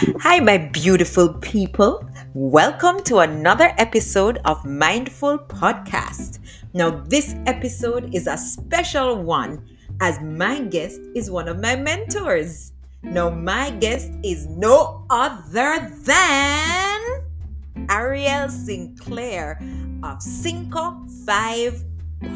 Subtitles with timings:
[0.00, 2.08] Hi, my beautiful people.
[2.32, 6.38] Welcome to another episode of Mindfull Podcast.
[6.72, 9.68] Now, this episode is a special one
[10.00, 12.72] as my guest is one of my mentors.
[13.02, 17.24] Now, my guest is no other than
[17.90, 19.58] Ariel Sinclair
[20.02, 21.84] of Sinco 5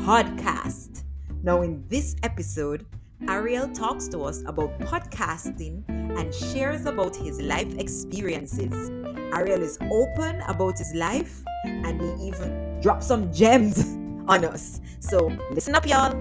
[0.05, 1.05] Podcast.
[1.43, 2.85] Now, in this episode,
[3.29, 8.91] Ariel talks to us about podcasting and shares about his life experiences.
[9.33, 13.81] Ariel is open about his life and he even drops some gems
[14.29, 14.81] on us.
[15.01, 16.13] So listen up, y'all.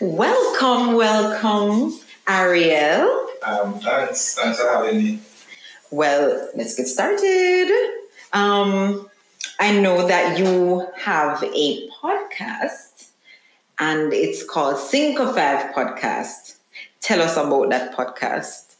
[0.00, 3.28] Welcome, welcome, Ariel.
[3.42, 5.18] Um, thanks, thanks for having me.
[5.90, 7.70] Well, let's get started.
[8.32, 9.08] Um,
[9.58, 13.08] I know that you have a podcast
[13.78, 16.56] and it's called Sinco Five Podcast.
[17.00, 18.74] Tell us about that podcast.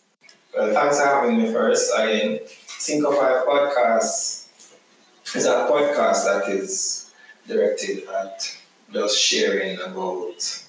[0.54, 1.92] Well, thanks for having me first.
[1.96, 4.48] Again, Sinco Five Podcast
[5.34, 7.10] is a podcast that is
[7.46, 8.56] directed at
[8.92, 10.64] just sharing about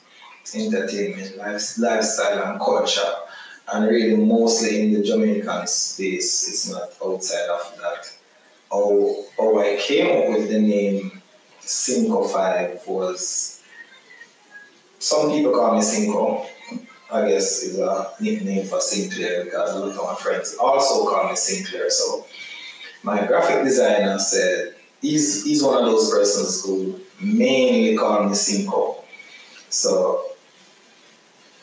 [0.55, 3.13] entertainment, life, lifestyle, and culture.
[3.73, 8.16] And really, mostly in the Jamaican space, it's not outside of that.
[8.71, 11.21] How, how I came up with the name
[11.61, 13.63] Sinco Five was
[14.99, 16.45] some people call me Sinco.
[17.09, 21.29] I guess is a nickname for Sinclair because a lot of my friends also call
[21.29, 21.89] me Sinclair.
[21.89, 22.25] So
[23.03, 29.03] my graphic designer said he's he's one of those persons who mainly call me Sinco.
[29.69, 30.31] So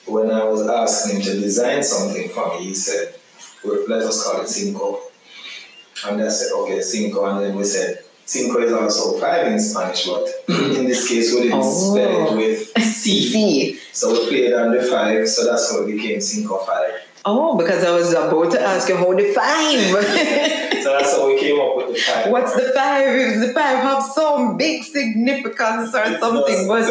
[0.06, 3.14] when I was asking him to design something for me, he said,
[3.88, 5.00] let us call it Sinco.
[6.06, 7.30] And I said, okay, Sinco.
[7.30, 11.42] And then we said, Cinco is also five in Spanish, but in this case, we
[11.42, 11.92] didn't Oh.
[11.94, 13.22] spell it with C.
[13.30, 13.80] See.
[13.92, 17.00] So we played on the five, so that's how it became Sinco Five.
[17.26, 20.60] Oh, because I was about to ask you how the five.
[20.84, 22.30] So that's how we came up with the five.
[22.30, 23.08] What's the five?
[23.08, 26.82] If the five have some big significance or It something, but.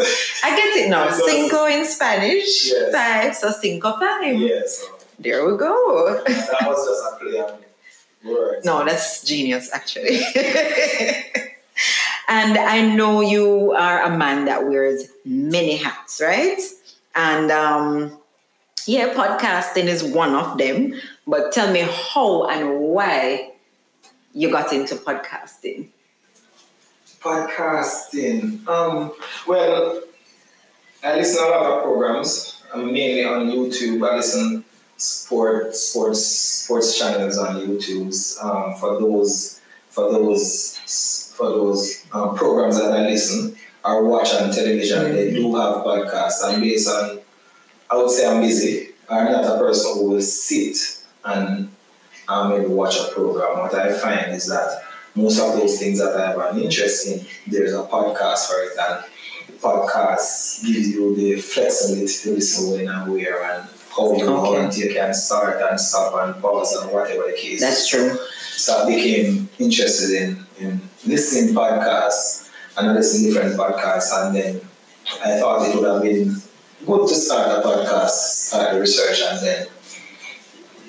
[0.44, 1.08] I get it now.
[1.10, 1.14] It.
[1.14, 2.92] Cinco in Spanish, Yes.
[2.92, 4.36] five, so cinco five.
[4.36, 4.62] Yeah,
[5.20, 6.24] There we go.
[6.26, 7.63] that was just a play
[8.24, 8.66] words.
[8.66, 10.20] No, that's genius, actually.
[12.28, 16.60] and I know you are a man that wears many hats, right?
[17.16, 18.18] And um,
[18.86, 20.94] yeah, podcasting is one of them.
[21.28, 23.54] But tell me how and why
[24.34, 25.90] you got into podcasting.
[27.22, 28.68] Podcasting.
[28.68, 29.14] Um,
[29.48, 30.02] well,
[31.04, 32.62] I listen to a lot of programs.
[32.74, 34.08] I'm mainly on YouTube.
[34.10, 34.66] I listen
[35.04, 38.14] sport, sports, sports channels on YouTube.
[38.44, 44.52] Um, for those, for those, for those um, programs that I listen or watch on
[44.52, 46.44] television, they do have podcasts.
[46.44, 47.20] And based on,
[47.90, 48.90] I would say I'm busy.
[49.10, 51.70] I'm not a person who will sit and
[52.28, 53.60] um, maybe watch a program.
[53.60, 54.84] What I find is that
[55.16, 58.72] most of those things that I have an interest in, there's a podcast for it,
[58.80, 59.04] and
[59.48, 64.62] the podcast gives you the flexibility to listen when and where and how you Okay.
[64.62, 64.78] want.
[64.78, 67.60] You can start and stop and pause and whatever the case.
[67.62, 68.18] That's true.
[68.56, 74.36] So I became interested in, in listening podcasts and I listened to different podcasts, and
[74.36, 74.62] then
[75.24, 76.36] I thought it would have been
[76.86, 78.10] good to start a podcast,
[78.50, 79.68] start the research, and then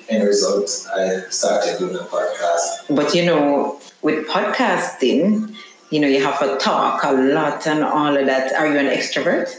[0.09, 2.95] end result, I started doing a podcast.
[2.95, 5.55] But you know, with podcasting,
[5.91, 8.53] you know, you have to talk a lot and all of that.
[8.53, 9.49] Are you an extrovert?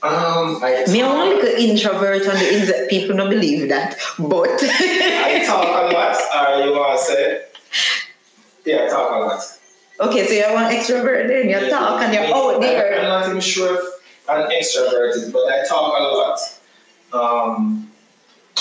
[0.00, 2.88] Um, I Me, I'm a little introvert on the inside.
[2.88, 3.96] People don't believe that.
[4.18, 6.16] But I talk a lot,
[6.60, 7.42] or you want to say?
[8.64, 9.42] Yeah, I talk a lot.
[10.08, 11.48] okay, so you're one extrovert then.
[11.48, 12.98] You talk and you're out I, there.
[13.00, 13.82] I'm not even sure if
[14.28, 16.38] I'm extroverted, but I talk a lot.
[17.12, 17.90] Um,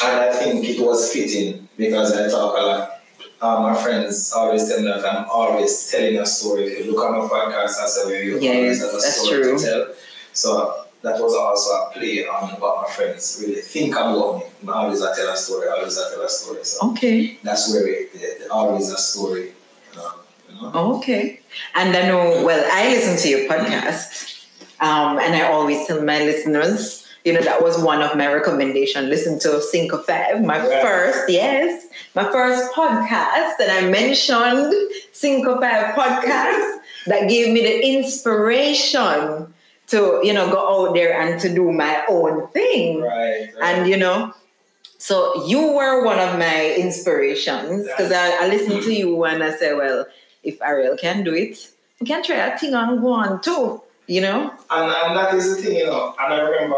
[0.03, 2.91] and I think it was fitting because I talk a lot.
[3.39, 6.63] Uh, my friends always tell me that I'm always telling a story.
[6.65, 9.57] If you look at my podcast, I say you Yes, a that's story true.
[9.59, 9.87] to tell.
[10.33, 14.69] So that was also a play on what my friends really think about me.
[14.69, 16.63] I always I tell a story, always I tell a story.
[16.63, 19.53] So Okay, that's where it, always a story.
[19.95, 20.11] Um,
[20.49, 20.95] you know?
[20.97, 21.39] okay.
[21.75, 24.45] And I know, well, I listen to your podcast.
[24.79, 29.07] Um, and I always tell my listeners, you know, that was one of my recommendations.
[29.09, 30.81] Listen to Sinco Five, my Right.
[30.81, 33.53] first, yes, my first podcast.
[33.61, 34.73] And I mentioned
[35.13, 39.53] Sinco Five podcast that gave me the inspiration
[39.87, 43.01] to, you know, go out there and to do my own thing.
[43.01, 43.49] Right.
[43.59, 43.77] right.
[43.77, 44.33] And you know,
[44.97, 49.55] so you were one of my inspirations because I, I listened to you and I
[49.55, 50.05] said, well,
[50.43, 51.69] if Ariel can do it,
[51.99, 53.81] we can try a thing and go on too.
[54.07, 54.51] you know?
[54.69, 56.15] And, and that is the thing, you know.
[56.19, 56.75] And I remember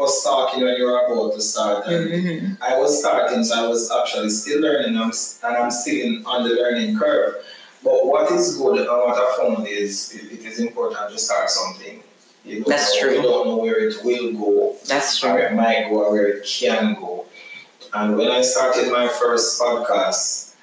[0.00, 1.86] us talking when you were about to start.
[1.86, 2.62] And Mm-hmm.
[2.62, 5.12] I was starting, so I was actually still learning, I'm,
[5.44, 7.34] and I'm still in, on the learning curve.
[7.84, 11.48] But what is good and what I found is it, it is important to start
[11.50, 12.02] something.
[12.44, 13.12] You don't That's true.
[13.14, 15.36] You don't know where it will go, That's true.
[15.36, 17.26] it might go, or where it can go.
[17.92, 20.54] And when I started my first podcast,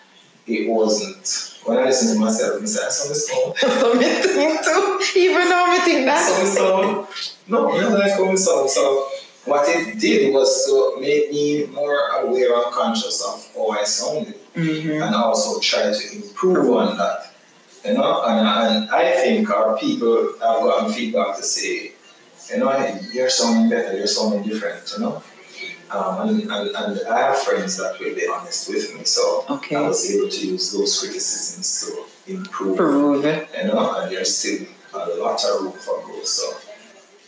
[0.47, 1.53] it wasn't.
[1.65, 3.53] When I listened to myself, I said, "I saw this song.
[3.81, 4.99] so me think too.
[5.19, 6.57] Even though think I this that.
[6.57, 7.07] song."
[7.47, 8.67] No, know, like coming song.
[8.69, 9.07] So
[9.45, 14.35] what it did was to make me more aware and conscious of how I sounded
[14.57, 15.03] Mm-hmm.
[15.03, 17.26] and also try to improve on that.
[17.85, 21.93] You know, and, and I think our people have gotten feedback to say,
[22.51, 25.23] you know, you're sounding better, you're sounding different, you know.
[25.89, 29.77] Um, and, and, and I have friends that will be honest with me, so okay.
[29.77, 31.93] I was able to use those criticisms
[32.25, 33.23] to improve, Prove.
[33.23, 36.27] you know, and there's still a lot of room for growth.
[36.27, 36.51] So,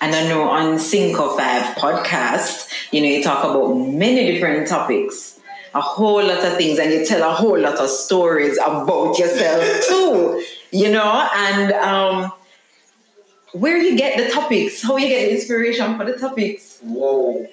[0.01, 5.38] And I know on Sinco Five podcast, you know, you talk about many different topics,
[5.73, 9.85] a whole lot of things, and you tell a whole lot of stories about yourself
[9.87, 12.31] too, you know, and um,
[13.53, 16.79] where you get the topics, how you get the inspiration for the topics.
[16.81, 17.45] whoa,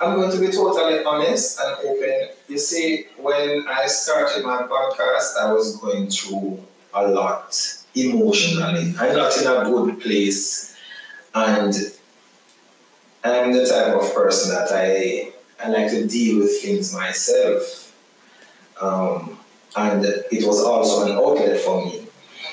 [0.00, 2.28] I'm going to be totally honest and open.
[2.48, 6.64] You see, when I started my podcast, I was going through
[6.94, 7.54] a lot
[7.94, 8.94] emotionally.
[8.98, 10.76] I'm not in a good place,
[11.34, 11.74] and
[13.22, 15.32] I'm the type of person that I
[15.62, 17.92] I like to deal with things myself.
[18.80, 19.38] Um,
[19.76, 22.06] and it was also an outlet for me.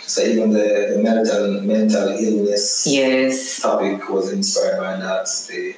[0.06, 3.60] So even the, the mental mental illness Yes.
[3.62, 5.76] topic was inspired by that the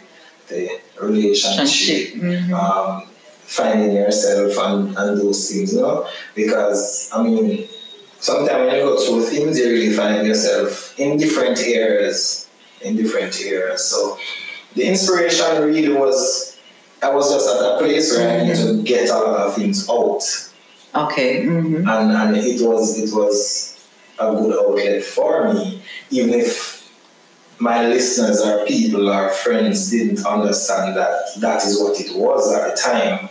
[0.47, 2.51] the relationship, Mhm.
[2.53, 3.03] um,
[3.45, 6.07] finding yourself and, and those things, you know.
[6.35, 7.67] Because I mean,
[8.19, 12.47] sometimes when you go through things, you really find yourself in different areas,
[12.81, 13.85] in different areas.
[13.85, 14.17] So
[14.75, 16.57] the inspiration really was
[17.01, 19.89] I was just at a place where I need to get a lot of things
[19.89, 20.21] out
[20.95, 21.45] Okay.
[21.45, 23.87] hmm and, and it was it was
[24.19, 26.89] a good outlet for me, even if
[27.59, 32.71] my listeners or people or friends didn't understand that that is what it was at
[32.71, 33.29] the time.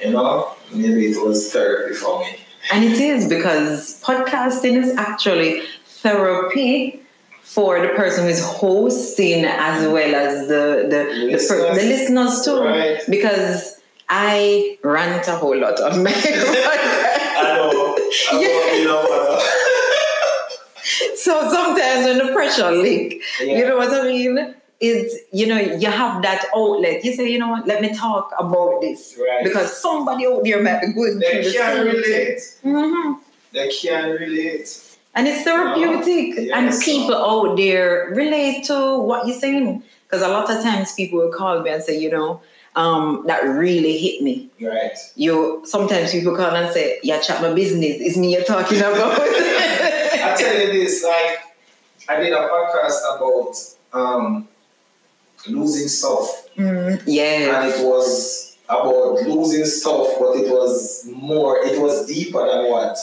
[0.00, 2.36] You know, maybe it was therapy for me.
[2.72, 7.01] And it is because podcasting is actually therapy
[7.42, 11.78] for the person who is hosting as well as the the, the, per- Listeners.
[11.78, 12.60] the listeners too.
[12.62, 13.00] Right.
[13.08, 17.96] Because I rant a whole lot on my I know.
[17.98, 18.74] I Yeah.
[18.78, 19.38] you know?
[21.14, 23.58] So sometimes when the pressure leak, Yeah.
[23.58, 24.54] you know what I mean?
[24.80, 27.04] It's you know, you have that outlet.
[27.04, 29.16] You say, you know what, let me talk about this.
[29.20, 29.44] Right.
[29.44, 32.38] Because somebody out there might be going through They the can relate.
[32.64, 33.18] Mhm.
[33.52, 34.91] They can relate.
[35.14, 36.46] And it's therapeutic.
[36.46, 39.82] Yeah, and people out there relate to what you're saying.
[40.06, 42.40] Because a lot of times people will call me and say, you know,
[42.76, 44.48] um, that really hit me.
[44.60, 44.96] Right.
[45.16, 47.96] You sometimes people call and say, Yeah, chat my business.
[48.00, 48.96] It's me you're talking about.
[49.20, 51.52] I tell you this, like
[52.08, 53.54] I did a podcast about
[53.92, 54.48] um,
[55.46, 56.48] losing stuff.
[56.56, 57.62] Mm, yeah.
[57.62, 62.96] and it was about losing stuff, but it was more, it was deeper than what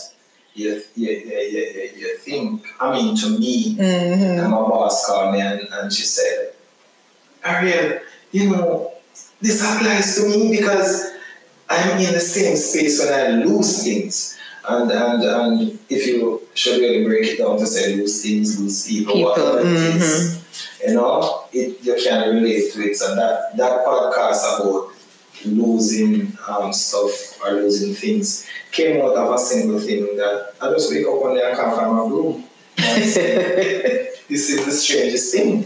[0.59, 2.65] you, you, you, you, you think.
[2.79, 4.39] I mean, to me, Mhm.
[4.41, 6.53] and my boss called me and, and she said,
[7.43, 7.99] Ariel,
[8.31, 8.91] you know,
[9.41, 11.11] this applies to me because
[11.69, 14.37] I'm in the same space when I lose things.
[14.67, 18.85] And, and, and if you should really break it down to say lose things, lose
[18.87, 19.95] people, People, whatever it mhm.
[19.95, 20.43] is,
[20.85, 22.95] you know, it, you can relate to it.
[22.97, 24.88] So that, that podcast about
[25.45, 30.91] losing um, stuff or losing things came out of a single thing that I just
[30.91, 32.43] wake up one day and can't find my room.
[34.29, 35.65] This is the strangest thing.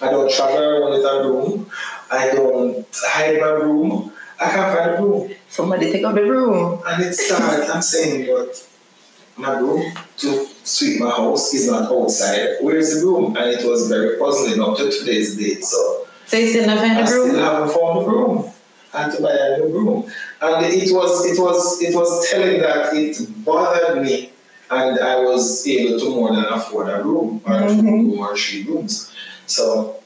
[0.00, 1.70] I don't travel around with a room.
[2.10, 4.12] I don't hide my room.
[4.38, 5.30] I can't find a room.
[5.48, 6.82] Somebody take up the room.
[6.86, 7.70] And it's sad.
[7.70, 8.68] I'm saying, but
[9.38, 12.56] my room to sweep my house is not outside.
[12.60, 13.34] Where's the room?
[13.36, 15.64] And it was very puzzling up to today's date.
[15.64, 17.36] So So you still find I the still room?
[17.36, 18.50] haven't found the room.
[18.94, 20.10] I had to buy a new room.
[20.40, 24.30] And it was it was it was telling that it bothered me
[24.70, 27.82] and I was able to more than afford a room or two Mhm.
[28.10, 29.12] room or three rooms.
[29.46, 29.96] So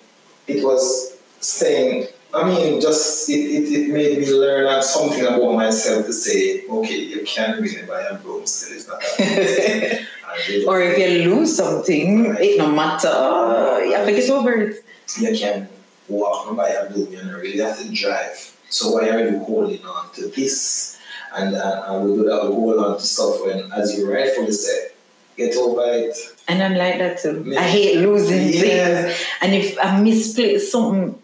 [0.46, 6.06] it was saying I mean just it, it, it made me learn something about myself
[6.06, 10.06] to say, okay, you can't really buy a room still it's not that
[10.68, 13.84] or if you lose something, it no matter.
[13.84, 14.84] You have to get over it.
[15.18, 15.68] you can
[16.08, 18.54] walk and buy a room, you don't really have to drive.
[18.70, 20.98] So why are you holding on to this?
[21.34, 24.52] And, uh, and we do that, we hold on to stuff when, as you rightfully
[24.52, 24.90] said,
[25.36, 26.16] get over it.
[26.48, 27.44] And I'm like that too.
[27.46, 27.60] Yeah.
[27.60, 29.02] I hate losing Yeah.
[29.02, 29.20] things.
[29.40, 31.18] And if I misplace something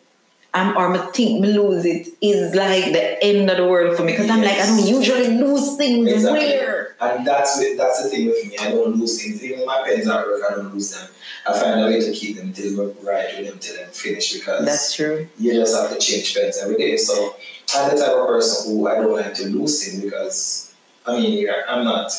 [0.54, 4.04] um, or I think me lose it is like the end of the world for
[4.04, 4.12] me.
[4.12, 6.08] Because I'm like, I don't usually lose things.
[6.08, 6.38] Exactly.
[6.46, 6.94] Where?
[7.00, 8.56] And that's that's the thing with me.
[8.58, 9.42] I don't lose things.
[9.42, 11.08] Even my pens at work, I don't lose them.
[11.46, 14.64] I find a way to keep them till ride with them till them finish because
[14.64, 15.28] That's true.
[15.38, 16.96] you just have to change pens every day.
[16.96, 17.36] So
[17.74, 20.72] I'm the type of person who I don't like to lose things because
[21.06, 22.10] I mean I'm not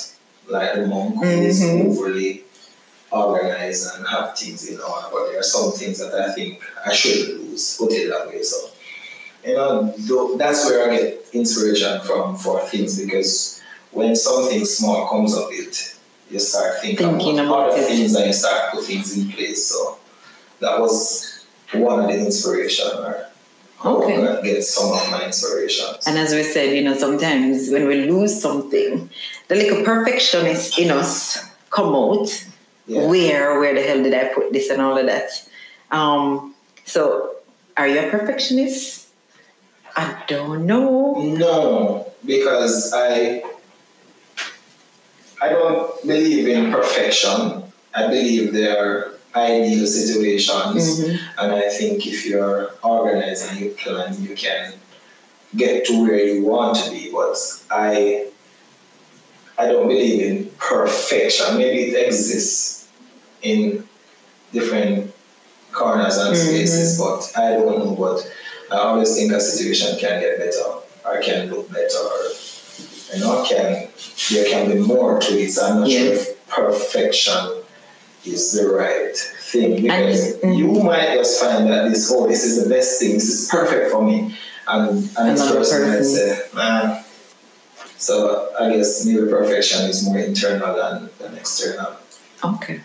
[0.47, 1.89] like the monk who is Mhm.
[1.97, 2.43] overly
[3.11, 6.93] organized and have things in order, but there are some things that I think I
[6.93, 7.77] shouldn't lose.
[7.77, 8.41] Put it that way.
[8.43, 8.69] So
[9.45, 15.35] you know, that's where I get inspiration from for things because when something small comes
[15.37, 15.94] up, it
[16.29, 19.67] you start thinking, Thinking about other things and you start put things in place.
[19.67, 19.97] So
[20.59, 23.27] that was one of the inspiration or
[23.83, 24.41] Okay.
[24.43, 26.07] Get some of my inspirations.
[26.07, 29.09] And as we said, you know, sometimes when we lose something,
[29.47, 31.37] the little perfectionist in us
[31.69, 32.27] come out.
[32.87, 33.07] Yeah.
[33.07, 35.29] Where, where the hell did I put this and all of that?
[35.91, 36.55] Um,
[36.85, 37.35] so,
[37.77, 39.07] are you a perfectionist?
[39.95, 41.21] I don't know.
[41.21, 43.43] No, because I
[45.41, 47.63] I don't believe in perfection.
[47.93, 51.19] I believe there are ideal situations, Mhm.
[51.39, 54.73] and I think if you're organized and you plan, you can
[55.55, 57.09] get to where you want to be.
[57.11, 57.37] But
[57.69, 58.25] I
[59.57, 61.57] I don't believe in perfection.
[61.57, 62.85] Maybe it exists
[63.41, 63.87] in
[64.51, 65.13] different
[65.71, 66.45] corners and Mhm.
[66.47, 67.95] spaces, but I don't know.
[68.05, 68.17] But
[68.69, 70.67] I always think a situation can get better
[71.05, 72.03] or can look better.
[73.15, 73.87] You know, can
[74.31, 75.51] there can be more to it.
[75.51, 77.63] So I'm not sure if perfection
[78.25, 80.57] is the right thing because mhm.
[80.57, 83.13] you might just find that this oh this is the best thing.
[83.13, 84.35] This is perfect for me,
[84.67, 87.01] and and this person might say nah.
[87.97, 91.95] So I guess maybe perfection is more internal than, than external.
[92.43, 92.81] Okay.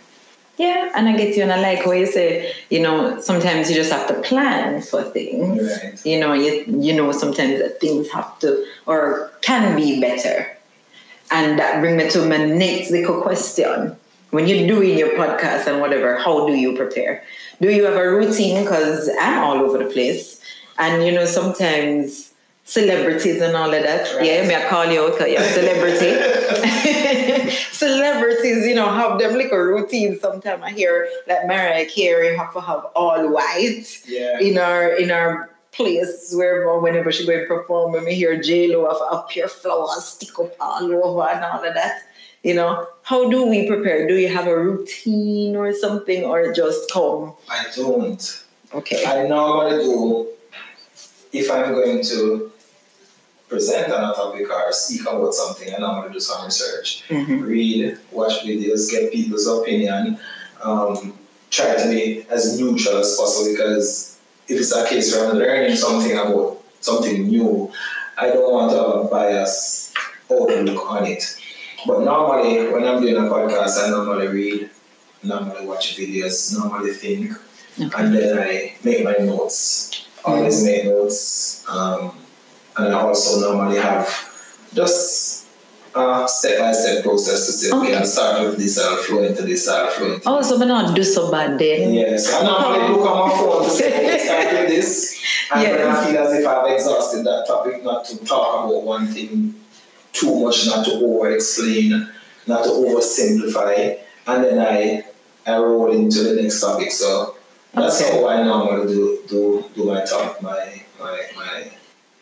[0.60, 2.52] Yeah, and I get you, and I like what you say.
[2.68, 5.62] You know, sometimes you just have to plan for things.
[5.62, 6.04] Right.
[6.04, 10.54] You know, you you know sometimes that things have to or can be better,
[11.30, 13.96] and that brings me to my next little question.
[14.32, 17.24] When you're doing your podcast and whatever, how do you prepare?
[17.62, 18.62] Do you have a routine?
[18.62, 20.42] Because I'm all over the place,
[20.78, 22.29] and you know sometimes
[22.64, 24.14] celebrities and all of that.
[24.16, 24.26] Right.
[24.26, 27.50] Yeah, may I call you out you're a celebrity.
[27.72, 30.18] Celebrities, you know, have them like a routine.
[30.20, 34.38] Sometimes I hear like Mariah Carey have to have all white Yeah.
[34.40, 38.68] in our in our place where whenever she go and perform, when we hear J
[38.74, 42.02] Lo have have pure flowers stick up all over and all of that.
[42.42, 44.06] You know, how do we prepare?
[44.08, 47.34] Do you have a routine or something, or just come?
[47.50, 48.44] I don't.
[48.74, 49.04] Okay.
[49.06, 50.28] I normally do
[51.32, 52.50] if I'm going to
[53.48, 57.04] present on a topic or speak about something, I'm going to do some research.
[57.08, 57.42] Mhm.
[57.46, 60.18] Read, watch videos, get people's opinion,
[60.62, 61.18] um,
[61.50, 64.16] try to be as neutral as possible because
[64.48, 67.72] if it's a case where I'm learning something about something new,
[68.16, 69.92] I don't want to have a bias
[70.30, 71.24] outlook on it.
[71.86, 74.70] But normally, when I'm doing a podcast, I normally read,
[75.22, 77.32] normally watch videos, normally think,
[77.78, 80.06] and then I make my notes.
[80.24, 82.12] Always make notes, um,
[82.76, 84.06] and I also normally have
[84.74, 85.46] just
[85.94, 87.96] a step-by-step process to say, okay, Okay.
[87.96, 90.94] I'll start with this, I'll flow into this, I'll flow into Oh, so we not
[90.94, 91.92] do so bad then.
[91.94, 95.16] Yes, I normally look on my phone to say, okay, start with this.
[95.52, 99.08] And then I feel as if I've exhausted that topic, not to talk about one
[99.08, 99.56] thing
[100.12, 102.08] too much, not to over explain,
[102.46, 103.98] not to oversimplify.
[104.28, 105.04] And then I
[105.44, 106.92] I roll into the next topic.
[106.92, 107.34] So
[107.74, 108.20] that's Okay.
[108.20, 111.64] how I normally do do do my talk, my my my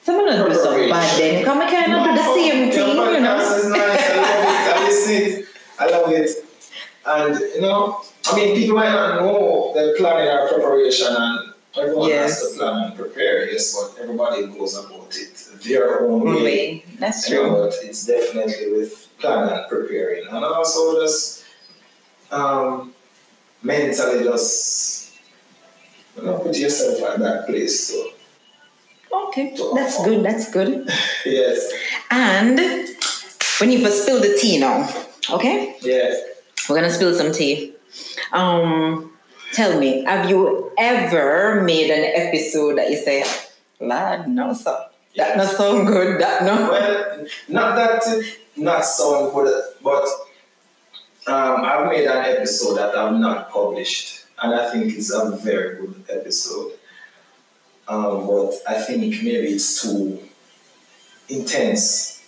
[0.05, 1.45] So we not do so bad then.
[1.45, 3.37] Come kind of do the same thing, you know.
[3.37, 3.64] nice.
[3.64, 4.75] I love it.
[4.76, 5.47] I listen it.
[5.78, 6.31] I love it.
[7.07, 12.09] And you know, I mean, people might not know the planning or preparation, and everyone
[12.09, 12.40] Yes.
[12.40, 13.50] has to plan and prepare.
[13.50, 16.43] Yes, but everybody goes about it their own way.
[16.43, 16.85] Way.
[16.99, 21.45] That's You know, but it's definitely with planning and preparing, and also just
[22.31, 22.93] um,
[23.62, 25.08] mentally just
[26.18, 27.88] you know, put yourself at that place.
[27.88, 28.10] So
[29.28, 30.22] Okay, that's good.
[30.25, 30.88] That's good.
[31.25, 31.72] yes,
[32.10, 32.58] And
[33.60, 34.88] we need to spill the tea now.
[35.30, 36.20] Okay, Yes.
[36.68, 37.75] we're gonna spill some tea.
[38.32, 39.12] Um,
[39.52, 43.25] tell me, have you ever made an episode that you say,
[43.80, 44.76] "Lad, no, sir,
[45.16, 46.20] that not sound good.
[46.20, 48.04] That no." Well, not that
[48.56, 50.04] not sound good, but
[51.26, 55.76] um, I've made an episode that I've not published, and I think it's a very
[55.76, 56.73] good episode.
[57.87, 60.18] Um, but I think maybe it's too
[61.28, 62.23] intense.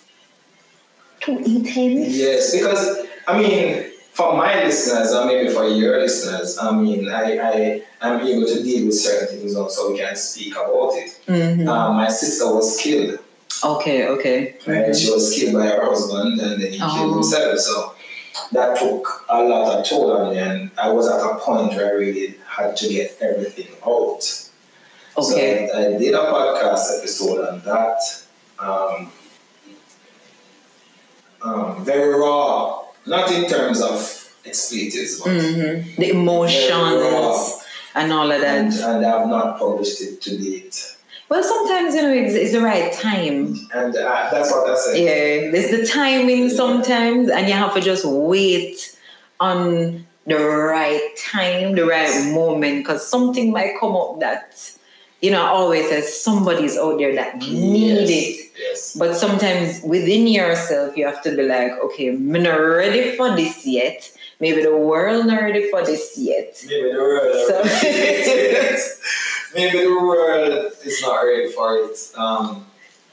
[1.20, 2.16] Too intense.
[2.16, 7.38] Yes, because I mean, for my listeners, or maybe for your listeners, I mean, I,
[7.38, 11.20] I am able to deal with certain things so we can speak about it.
[11.26, 11.68] Mhm.
[11.68, 13.18] Uh, my sister was killed,
[13.62, 14.56] Okay, okay.
[14.66, 14.96] right?
[14.96, 16.94] She was killed by her husband and then he Oh.
[16.96, 17.58] killed himself.
[17.58, 17.94] So
[18.52, 21.86] that took a lot of toll on me, and I was at a point where
[21.86, 24.22] I really had to get everything out.
[25.16, 25.68] Okay.
[25.70, 27.98] So I, I did a podcast episode on that.
[28.58, 29.12] Um,
[31.42, 33.98] um, very raw, not in terms of
[34.44, 35.96] expletives, but Mhm.
[35.96, 36.70] The emotions
[37.94, 38.56] and all of that.
[38.56, 40.89] And, and I have not published it to date.
[41.30, 43.54] Well, sometimes you know it's, it's the right time.
[43.72, 44.98] And uh, that's what I said.
[44.98, 48.98] Yeah, there's the timing sometimes, and you have to just wait
[49.38, 54.72] on the right time, the right moment, because something might come up that
[55.22, 55.40] you know.
[55.40, 58.10] I always says somebody's out there that need yes.
[58.10, 58.50] it.
[58.58, 58.96] Yes.
[58.98, 63.64] But sometimes within yourself, you have to be like, okay, I'm not ready for this
[63.64, 64.10] yet.
[64.40, 66.60] Maybe the world not ready for this yet.
[66.66, 67.46] Maybe the world.
[67.46, 68.96] So-
[69.54, 71.98] Maybe the world is not ready for it.
[72.16, 72.66] Um,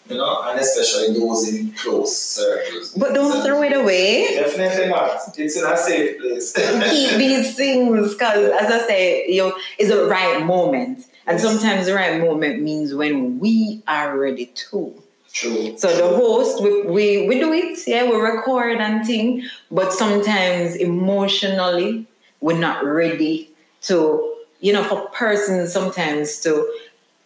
[0.09, 2.93] you know, and especially those in close circles.
[2.93, 4.35] But don't throw it away.
[4.35, 5.19] Definitely not.
[5.37, 6.53] It's in a safe place.
[6.53, 11.05] Keep these things because, as I say, you know, it's the right moment.
[11.25, 11.41] And Yes.
[11.41, 14.93] sometimes the right moment means when we are ready too.
[15.33, 15.77] True.
[15.77, 20.75] So the host, we, we, we do it, yeah, we record and thing, but sometimes
[20.77, 22.05] emotionally,
[22.39, 23.49] we're not ready
[23.83, 26.71] to, you know, for persons sometimes to,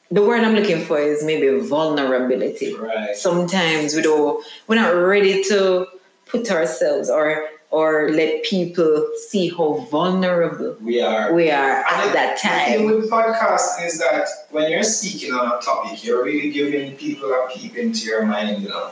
[0.10, 2.76] the word I'm looking for is maybe vulnerability.
[2.76, 3.16] Right.
[3.16, 5.88] Sometimes we don't, we're not ready to
[6.28, 11.32] put ourselves or or let people see how vulnerable We are.
[11.34, 12.96] we are And at that The thing time.
[12.98, 17.48] with podcasting is that when you're speaking on a topic, you're really giving people a
[17.50, 18.92] peep into your mind, you know.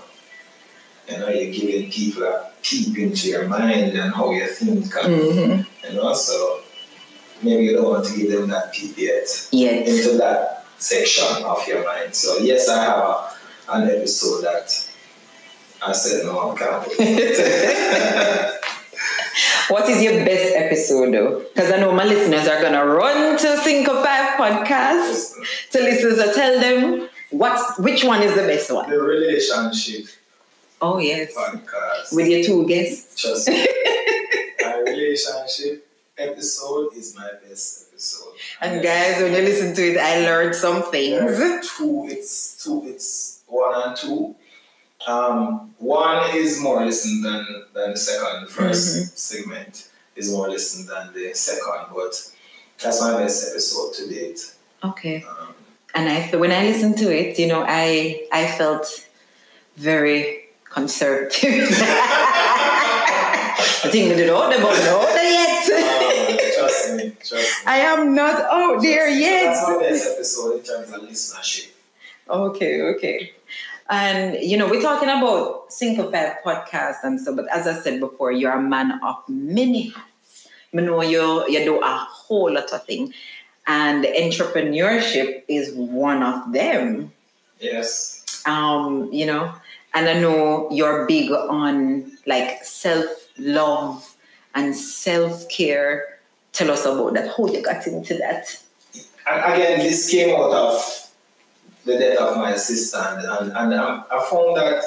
[1.10, 4.86] You know, you're giving people a peep into your mind and how you think.
[4.96, 5.66] And, Mhm.
[7.44, 9.88] You know, so maybe you don't want to give them that peep yet Yet.
[9.88, 12.16] into that section of your mind.
[12.16, 13.30] So yes, I have a,
[13.74, 14.90] an episode that
[15.86, 18.56] I said no, I can't.
[19.70, 21.40] What is your best episode though?
[21.54, 25.34] Because I know my listeners are gonna run to Sinco Five podcast
[25.72, 28.90] to listen to tell them what's which one is the best one.
[28.90, 30.08] the relationship
[30.82, 31.34] Oh yes.
[31.36, 32.16] podcast.
[32.16, 33.22] With your two guests.
[33.22, 33.64] Trust me.
[34.62, 35.88] my relationship
[36.20, 38.34] episode is my best episode.
[38.62, 41.38] And guys, when you listen to it, I learned some things.
[41.78, 44.36] Two, it's two, it's one and two.
[45.08, 48.48] Um, one is more listened than, than the second.
[48.48, 52.32] The 1st segment is more listened than the second, but
[52.82, 54.54] that's my best episode to date.
[54.84, 55.24] Okay.
[55.24, 55.56] Um,
[55.96, 58.86] And I when I listened to it, you know, I I felt
[59.76, 61.70] very conservative.
[63.82, 65.96] I think we the but not yet.
[67.66, 70.14] I am not out there So That's yet.
[70.14, 71.70] episode in terms of listenership.
[72.30, 73.34] Okay, okay.
[73.90, 78.00] And you know, we're talking about Sinco Five podcast and so, but as I said
[78.00, 80.48] before, you're a man of many hats.
[80.74, 83.14] I know you you do a whole lot of things.
[83.66, 87.12] And entrepreneurship is one of them.
[87.60, 88.44] Yes.
[88.48, 89.54] Um, you know,
[89.94, 94.16] and I know you're big on like self-love
[94.56, 96.19] and self-care.
[96.54, 97.34] Tell us about that.
[97.36, 98.62] How you got into that?
[99.28, 101.12] And again, this came out of
[101.86, 104.84] the death of my sister, and, and, and I, found that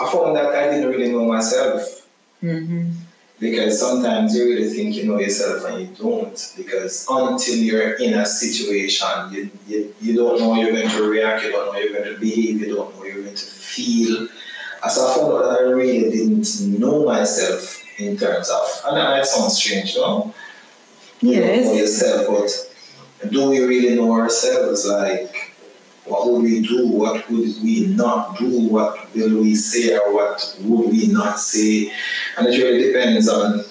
[0.00, 2.00] I found that I didn't really know myself
[2.42, 2.92] Mm-hmm.
[3.38, 8.14] because sometimes you really think you know yourself and you don't because until you're in
[8.14, 11.92] a situation, you, you, you don't know you're going to react, you don't know you're
[11.92, 14.26] going to behave, you don't know you're going to feel.
[14.82, 19.10] As I found out that I really didn't know myself in terms of, and that
[19.10, 20.00] might sound strange, you
[21.22, 21.76] don't know Yes.
[21.76, 22.26] yourself,
[23.22, 24.86] but do we really know ourselves?
[24.86, 25.52] Like,
[26.04, 26.88] what would we do?
[26.88, 28.68] What would we not do?
[28.68, 31.92] What will we say or what would we not say?
[32.36, 33.64] And it really depends on,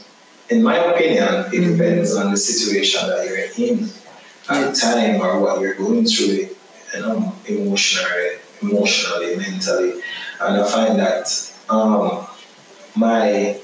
[0.49, 1.77] in my opinion, it Mhm.
[1.77, 3.89] depends on the situation that you're in
[4.47, 6.47] at the time or what you're going through,
[6.93, 8.29] you know, emotionally,
[8.61, 9.93] emotionally, mentally.
[10.39, 11.25] And I find that
[11.69, 12.25] um,
[12.95, 13.57] my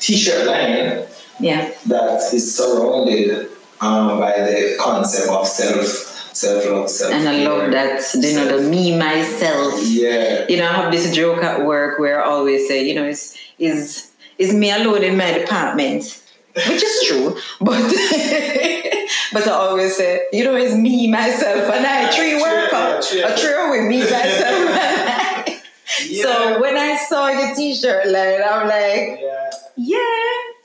[0.00, 1.04] t-shirt line
[1.40, 1.70] Yeah.
[1.86, 3.48] that is surrounded
[3.80, 5.86] um, by the concept of self,
[6.34, 9.74] self-love, self And I love that, you know, the me, myself.
[9.82, 13.04] Yeah, You know, I have this joke at work where I always say, you know,
[13.06, 16.22] is is is me alone in my department,
[16.54, 17.36] which is true.
[17.60, 17.82] But
[19.32, 22.00] but I always say, you know, it's me, myself, and I.
[22.40, 24.70] Workout, yeah, a trio with me, myself,
[26.06, 29.50] yeah, So when I saw the T-shirt like I'm like, yeah.
[29.76, 29.98] yeah,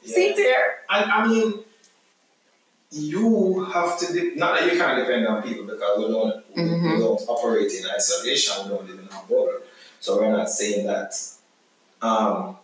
[0.06, 0.78] See there.
[0.90, 1.64] And I mean,
[2.92, 6.62] you have to, de- not that you can't depend on people because we don't, we-
[6.64, 6.94] Mhm.
[6.98, 9.60] we don't operate in isolation, we don't live in a bubble.
[10.00, 11.14] So we're not saying that
[12.02, 12.58] um,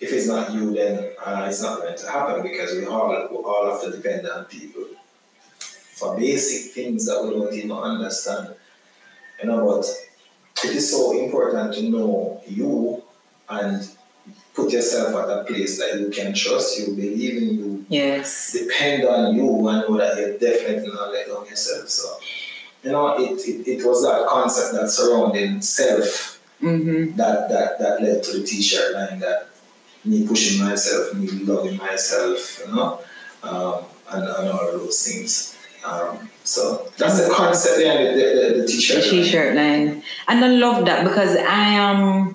[0.00, 3.36] if it's not you, then uh, it's not going to happen because we all, we
[3.36, 4.84] all have to depend on people
[5.58, 8.54] for basic things that we don't even understand.
[9.42, 9.84] You know, but
[10.64, 13.02] it is so important to know you
[13.48, 13.86] and
[14.54, 18.52] put yourself at a place that you can trust you, believe in you, Yes.
[18.52, 21.88] depend on you, and know that you're definitely not let down yourself.
[21.88, 22.16] So,
[22.84, 27.16] you know, it, it, it was that concept that surrounding self Mm-hmm.
[27.16, 29.48] that, that, that led to the t-shirt line that
[30.04, 33.00] me pushing myself, me loving myself, you know,
[33.42, 35.56] um, and, and all of those things.
[35.86, 39.04] Um, so that's the concept behind the, the, the, the t-shirt.
[39.04, 42.34] The t-shirt line, and I love that because I am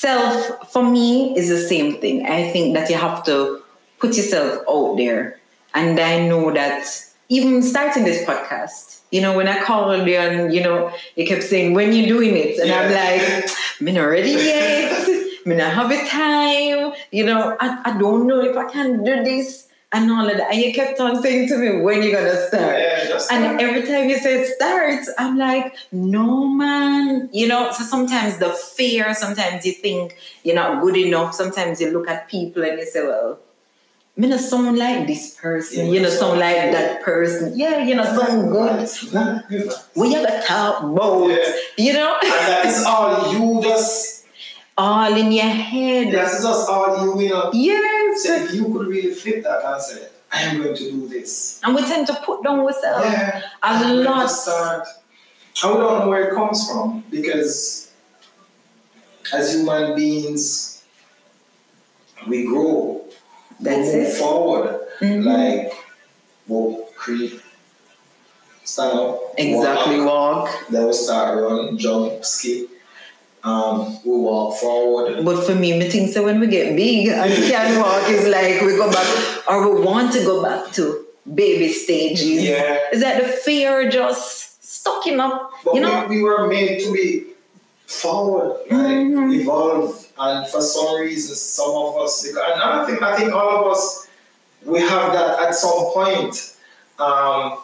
[0.00, 0.70] self.
[0.72, 2.26] For me, is the same thing.
[2.26, 3.62] I think that you have to
[3.98, 5.40] put yourself out there,
[5.74, 6.86] and I know that
[7.28, 9.00] even starting this podcast.
[9.10, 12.36] You know, when I called you and you know, you kept saying when you doing
[12.36, 15.08] it, and I'm like, I'm not ready yet.
[15.46, 16.92] I'm not have a time.
[17.10, 20.52] You know, I, I don't know if I can do this and all of that.
[20.52, 22.78] And you kept on saying to me, when you gonna start?
[22.78, 27.30] Yeah, And every time you said start, I'm like, no, man.
[27.32, 31.34] You know, so sometimes the fear, sometimes you think you're not good enough.
[31.34, 33.38] Sometimes you look at people and you say, well,
[34.16, 35.86] me not sound like this person.
[35.86, 36.74] Yeah, you know, so sound like good.
[36.74, 37.56] that person.
[37.56, 38.88] Yeah, you know, sound good.
[39.48, 39.72] good.
[39.94, 41.52] We have a talk about, Yeah.
[41.78, 44.17] you know, And that is all you just,
[44.78, 46.12] all in your head.
[46.14, 47.50] that's just all you, you know.
[47.52, 48.22] Yes.
[48.24, 51.60] So if you could really flip that and say, I am going to do this.
[51.64, 53.40] And we tend to put down ourselves Yeah.
[53.40, 54.26] a I'm going to lot.
[54.28, 54.86] start.
[55.64, 57.90] We don't know where it comes from because
[59.32, 60.84] as human beings,
[62.28, 63.04] we grow,
[63.60, 64.14] That's we move it.
[64.16, 64.80] forward.
[65.00, 65.24] Mhm.
[65.24, 65.72] Like,
[66.46, 67.40] walk, creep,
[68.64, 70.66] stand up, Exactly, walk, walk.
[70.70, 72.68] then we start run, jump, skip.
[73.44, 75.24] Um, we walk forward.
[75.24, 78.60] But for me, me think so when we get big and can walk is like
[78.62, 82.42] we go back or we want to go back to baby stages.
[82.44, 82.78] Yeah.
[82.92, 85.50] Is that the fear just stuck in up?
[85.64, 86.06] But You know?
[86.08, 87.24] we, we were made to be
[87.86, 89.40] forward, like Mhm.
[89.40, 93.48] evolve, and for some reason, some of us, because, and I think I think all
[93.64, 94.08] of us,
[94.64, 96.54] we have that at some point,
[96.98, 97.58] um,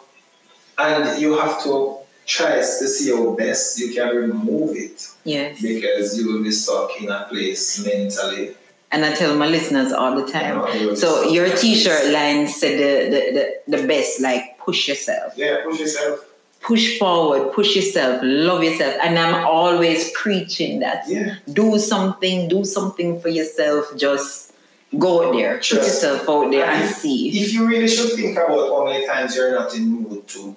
[0.79, 1.94] and you have to
[2.25, 5.61] try to see how best you can remove it Yes.
[5.61, 8.55] because you will be stuck in a place mentally.
[8.91, 10.57] And I tell my listeners all the time.
[10.57, 13.21] know, you will be So your t-shirt line said the, the,
[13.67, 15.33] the, the best, like push yourself.
[15.35, 16.25] Yeah, push yourself.
[16.61, 18.95] Push forward, push yourself, love yourself.
[19.03, 21.03] And I'm always preaching that.
[21.07, 21.35] Yeah.
[21.51, 23.95] Do something, do something for yourself.
[23.97, 24.51] Just
[24.97, 27.29] go out there, put yourself out there and If- see.
[27.39, 30.55] If you really should think about how many times you're not in mood to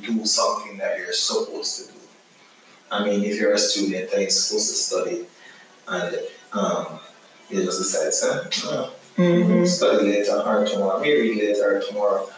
[0.00, 1.98] do something that you're supposed to do.
[2.90, 5.26] I mean, if you're a student and you're supposed to study
[5.88, 6.18] and
[6.52, 7.00] um,
[7.50, 9.66] you just decide, so, oh, Mhm.
[9.66, 12.30] study later or tomorrow, maybe later or tomorrow.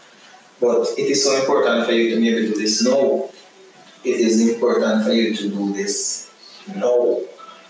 [0.59, 3.29] But it is so important for you to maybe do this now.
[4.03, 6.29] It is important for you to do this
[6.75, 7.19] now.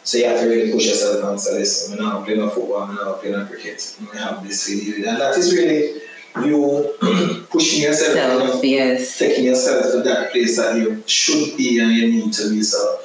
[0.04, 2.96] So you have to really push yourself and say, listen, I'm not playing football, I'm
[2.96, 4.96] not playing cricket, I have this you.
[5.08, 6.01] And that is really
[6.38, 6.94] you
[7.50, 9.18] pushing yourself, Self, yes.
[9.18, 12.64] taking yourself to that place that you should be and you need to be.
[12.64, 13.00] So,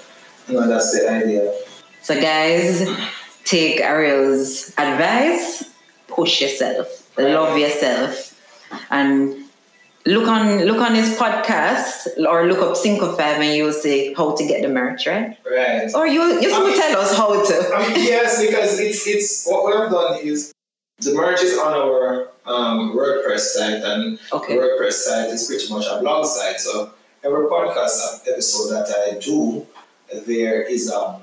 [0.48, 1.52] you know, that's the idea.
[2.02, 2.88] So, guys,
[3.44, 5.64] take Ariel's advice,
[6.08, 8.40] push yourself, love yourself,
[8.90, 9.46] and
[10.06, 14.36] look on look on his podcast or look up Sinco Five, and you'll see how
[14.36, 15.36] to get the merch, right?
[15.44, 15.90] Right.
[15.94, 17.74] Or you you will tell us how to.
[17.74, 20.52] I mean, yes, because it's it's what we have done is
[20.98, 24.56] the merch is on our um, WordPress site, and Okay.
[24.56, 26.61] WordPress site is pretty much a blog site.
[26.61, 26.90] So
[27.24, 29.66] every podcast episode that I do,
[30.26, 31.20] there is a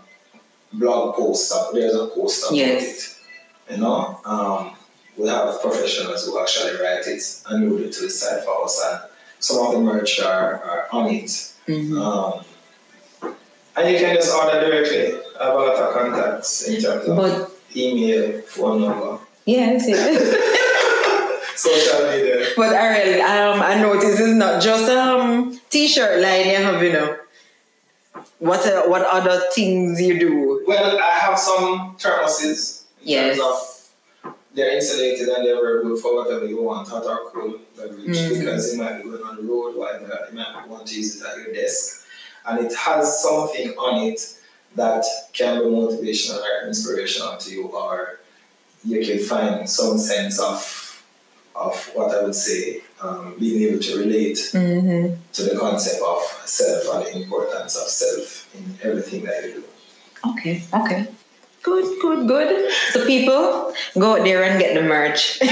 [0.73, 1.51] blog post.
[1.53, 2.83] up- There's a post about Yes.
[2.83, 3.73] it.
[3.75, 4.75] You know, um,
[5.17, 8.81] we have professionals who actually write it and move it to the site for us,
[8.86, 8.99] and
[9.39, 11.29] some of the merch are, are on it.
[11.67, 11.97] Mhm.
[12.01, 12.45] Um,
[13.75, 15.17] and you can just order directly.
[15.39, 20.59] I have a lot of contacts in terms of But email, phone number, yes, yes.
[21.55, 22.47] social media.
[22.57, 27.17] but Ariel, um, I notice it's not just um t-shirt line you have, you know.
[28.39, 30.63] What uh, what other things you do?
[30.67, 32.83] Well, I have some thermoses.
[33.01, 33.37] In Yes.
[33.37, 37.59] terms of they're insulated and they're very good for whatever you want, hot or cool
[37.75, 38.39] beverage, Mhm.
[38.39, 41.25] because you might be going on the road, whatever, you might want to use it
[41.27, 42.05] at your desk.
[42.45, 44.21] And it has something on it
[44.75, 48.19] that can be motivational or inspirational to you, or
[48.85, 50.61] you can find some sense of
[51.55, 55.15] of what I would say um, being able to relate Mm-hmm.
[55.33, 59.63] to the concept of self and the importance of self in everything that you do.
[60.31, 61.07] Okay, okay.
[61.61, 62.71] Good, good, good.
[62.91, 65.39] So people, go out there and get the merch.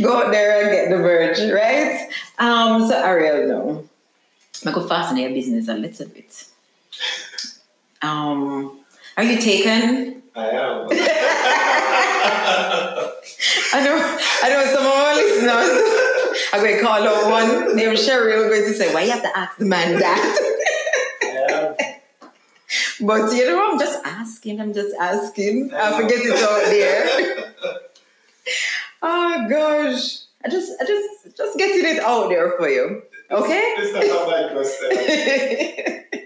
[0.00, 2.08] go out there and get the merch, right?
[2.38, 3.88] Um, so Ariel, no.
[4.64, 6.44] I could fasten your business a little bit.
[8.02, 8.80] Um,
[9.16, 10.15] are you taken?
[10.36, 10.88] I am.
[13.72, 13.96] I know,
[14.42, 15.72] I know some of our listeners.
[16.52, 19.36] I'm going to call out one named Cheryl going to say, why you have to
[19.36, 20.38] ask the man that?
[21.22, 21.92] I.
[23.00, 24.60] But you know, I'm just asking.
[24.60, 25.70] I'm just asking.
[25.72, 27.54] I forget it out there.
[29.02, 33.02] oh gosh, I just, I just, just getting it out there for you.
[33.30, 33.74] Okay.
[33.78, 36.22] It's not a bad question.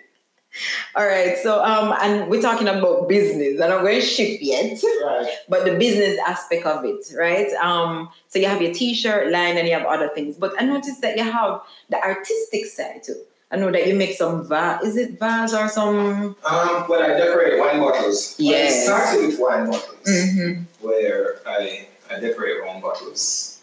[0.96, 1.36] All right.
[1.38, 3.54] So, um, and we're talking about business.
[3.54, 5.28] and I'm not going to shift yet, Right.
[5.48, 7.50] but the business aspect of it, right?
[7.54, 11.00] Um, so you have your T-shirt line and you have other things, but I noticed
[11.02, 13.16] that you have the artistic side too.
[13.52, 14.82] I know that you make some vase.
[14.82, 16.36] Is it vase or some?
[16.44, 18.36] Um, well, I decorate wine bottles.
[18.38, 18.88] Well, Yes.
[18.88, 20.62] I started with wine bottles, Mm-hmm.
[20.86, 23.60] where I, I decorate wine bottles.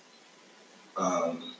[0.97, 1.54] Um,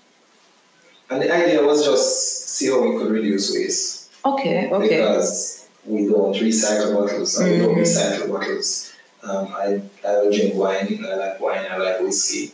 [1.10, 4.07] and the idea was just see how we could reduce waste.
[4.34, 4.70] Okay.
[4.72, 4.98] Okay.
[4.98, 8.94] Because we don't recycle bottles, and we don't recycle bottles.
[9.24, 12.54] Um, I, I will drink wine, I like wine, I like whiskey.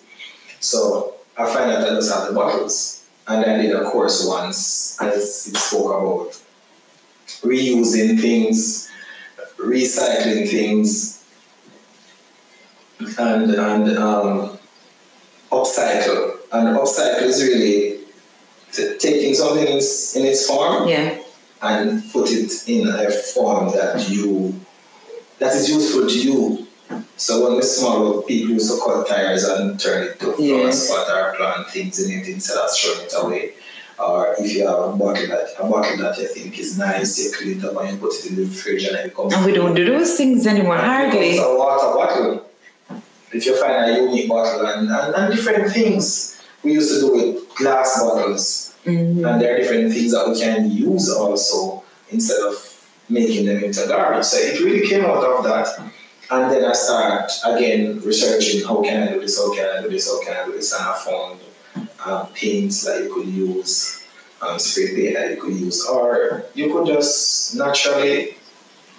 [0.60, 3.04] So I find that I just have the bottles.
[3.28, 6.42] And I did a course once, as it spoke about
[7.42, 8.90] reusing things,
[9.58, 11.24] recycling things,
[13.18, 14.58] and and um,
[15.52, 16.38] upcycle.
[16.52, 18.00] And upcycle is really
[18.72, 21.18] t- taking something in its, in its form Yeah.
[21.64, 24.60] And put it in a form that you
[25.40, 26.68] that is useful to you.
[27.18, 30.58] So when we small people used to cut tires and turn it to Yeah.
[30.60, 33.54] flower spot or plant things in it instead of throwing it away.
[34.00, 37.32] Or if you have a bottle that a bottle that you think is nice, you
[37.32, 39.54] clean it up and you put it in the fridge and it becomes And we
[39.54, 41.32] don't do those things anymore, hardly.
[41.32, 42.50] It's a water bottle.
[43.32, 47.14] If you find a unique bottle and, and, and different things we used to do
[47.14, 48.73] with glass bottles.
[48.86, 49.26] Mhm.
[49.28, 52.56] And there are different things that we can use also instead of
[53.10, 54.26] making them into garbage.
[54.26, 55.68] So it really came out of that.
[56.32, 59.90] And then I start again researching how can I do this, how can I do
[59.90, 61.40] this, how can I do this, and I found
[62.06, 64.02] um, paints that you could use,
[64.42, 68.38] um, spray paint that you could use, or you could just naturally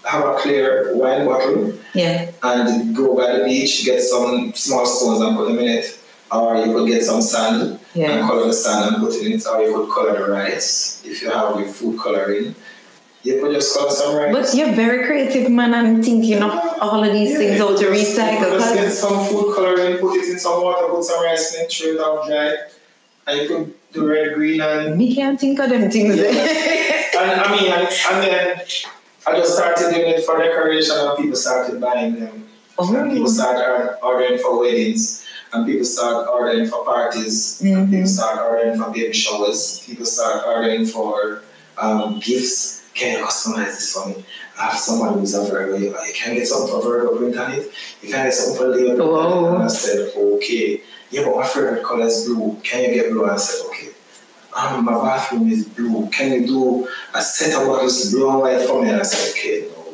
[0.05, 2.31] have a clear wine bottle Yeah.
[2.43, 5.99] and go by the beach, get some small stones and put them in it,
[6.33, 8.11] or you could get some sand Yeah.
[8.11, 11.03] and color the sand and put it in it, or you could color the rice
[11.05, 12.55] if you have your food coloring.
[13.23, 14.33] You could just color some rice.
[14.33, 18.51] But you're very creative, man, and thinking of all of these things how to recycle.
[18.51, 21.65] could just get some food coloring, put it in some water, put some rice in
[21.65, 22.57] it, throw it out dry,
[23.27, 26.19] and you could do red, green, and me can't think of them things.
[26.19, 28.61] and I mean, and, and then
[29.27, 32.47] I just started doing it for decoration, and people started buying them.
[32.79, 33.33] And people oh.
[33.33, 35.24] started ordering for weddings,
[35.55, 40.45] and people start ordering for parties, and people start ordering for baby showers, people start
[40.47, 41.43] ordering for
[41.79, 42.83] um, gifts.
[42.95, 44.25] Can you customize this for me?
[44.59, 45.77] I have someone who's a Virgo.
[45.77, 47.73] You can get something for Virgo print on it.
[48.01, 50.81] You can get something for Leo on And I said, okay.
[51.11, 52.61] Yeah, but my favorite color is blue.
[52.63, 53.25] Can you get blue?
[53.25, 53.89] And I said, okay.
[54.57, 56.09] Um, my bathroom is blue.
[56.11, 58.91] Can you do a set of bottles blue and white for me?
[58.91, 59.93] And I said, okay, no.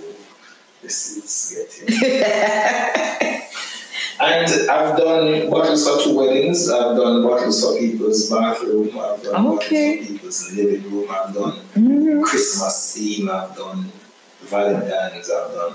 [0.82, 2.22] This is getting
[4.22, 6.68] and I've done bottles for two weddings.
[6.68, 8.88] I've done bottles for people's bathroom.
[8.98, 9.96] I've done Okay.
[9.96, 11.08] bottles for people's living room.
[11.10, 12.22] I've done Mhm.
[12.22, 13.30] Christmas theme.
[13.30, 13.90] I've done
[14.42, 15.30] Valentine's.
[15.30, 15.74] I've done.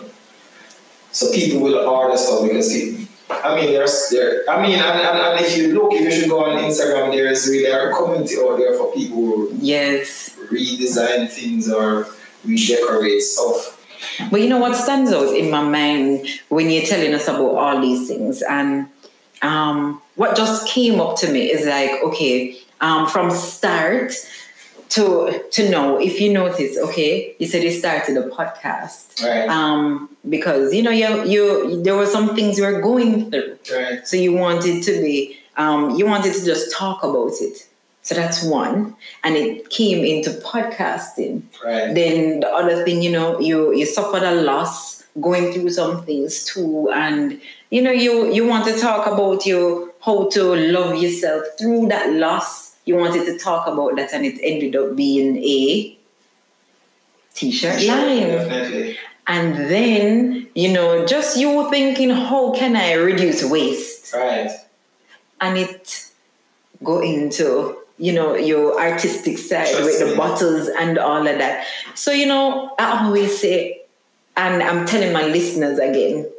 [1.11, 4.43] So people will order stuff because people, I mean, there's there.
[4.49, 7.27] I mean, and, and, and if you look, if you should go on Instagram, there
[7.27, 10.31] is really a community out there for people who Yes.
[10.51, 12.07] redesign things or
[12.43, 13.74] redecorate stuff.
[14.31, 17.81] But you know what stands out in my mind when you're telling us about all
[17.81, 18.87] these things, and
[19.41, 24.13] um, what just came up to me is like, okay, um, from start
[24.89, 29.49] to to know if you notice, okay, you said you started a podcast, Right.
[29.49, 34.07] um, because you know you you there were some things you were going through, right.
[34.07, 37.67] so you wanted to be um, you wanted to just talk about it.
[38.05, 41.89] So that's one, and it came into podcasting Right.
[41.97, 46.45] then the other thing you know you you suffered a loss going through some things
[46.45, 47.41] too and
[47.73, 50.43] you know you you want to talk about your how to
[50.77, 54.95] love yourself through that loss you wanted to talk about that and it ended up
[54.95, 55.97] being a
[57.33, 58.97] t-shirt line Definitely.
[59.27, 64.13] And then, you know, just you thinking, how can I reduce waste?
[64.13, 64.51] Right.
[65.41, 66.11] And it
[66.83, 71.65] go into, you know, your artistic side Just with the bottles and all of that.
[71.93, 73.81] So, you know, I always say,
[74.35, 76.29] and I'm telling my listeners again,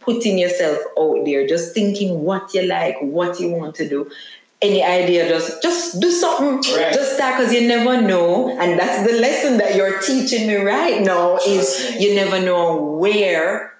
[0.00, 4.10] putting yourself out there, just thinking what you like, what you want to do.
[4.62, 6.56] Any idea, just just do something.
[6.74, 6.94] Right.
[6.94, 8.48] Just start because you never know.
[8.58, 13.74] And that's the lesson that you're teaching me right now is you never know where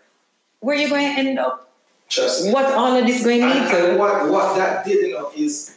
[0.60, 1.70] where you're going to end up.
[2.08, 2.52] Trust me.
[2.52, 3.96] What all of this going to lead to.
[3.98, 5.76] what, what that did, know, is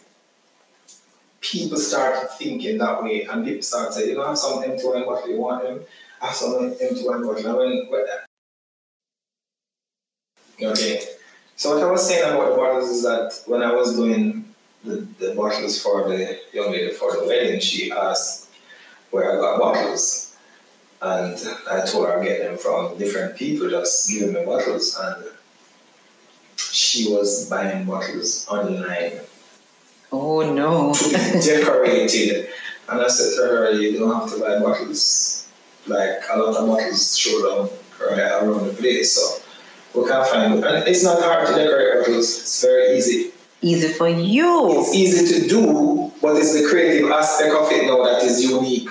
[1.51, 4.85] people started thinking that way, and people started saying, you know, I have some empty
[4.85, 5.81] wine bottle, you want them,
[6.21, 7.45] have some empty wine bottle.
[7.45, 8.05] And when, when
[10.71, 11.01] okay.
[11.55, 14.45] So what I was saying about the bottles is that when I was doing
[14.83, 18.49] the, the bottles for the young lady for the wedding, she asked
[19.11, 20.35] where I got bottles.
[21.01, 21.37] And
[21.69, 24.97] I told her I get them from different people, just giving me bottles.
[24.99, 25.25] And
[26.57, 29.19] she was buying bottles online,
[30.11, 30.93] Oh no.
[31.41, 32.49] decorated.
[32.89, 35.47] And I said to her, You don't have to buy bottles.
[35.85, 39.13] Like a lot of bottles show down right around the place.
[39.13, 39.41] So
[39.93, 43.31] we can find And it's not hard to decorate bottles, it's very easy.
[43.61, 44.79] Easy for you.
[44.79, 48.89] It's easy to do, but it's the creative aspect of it now that is unique.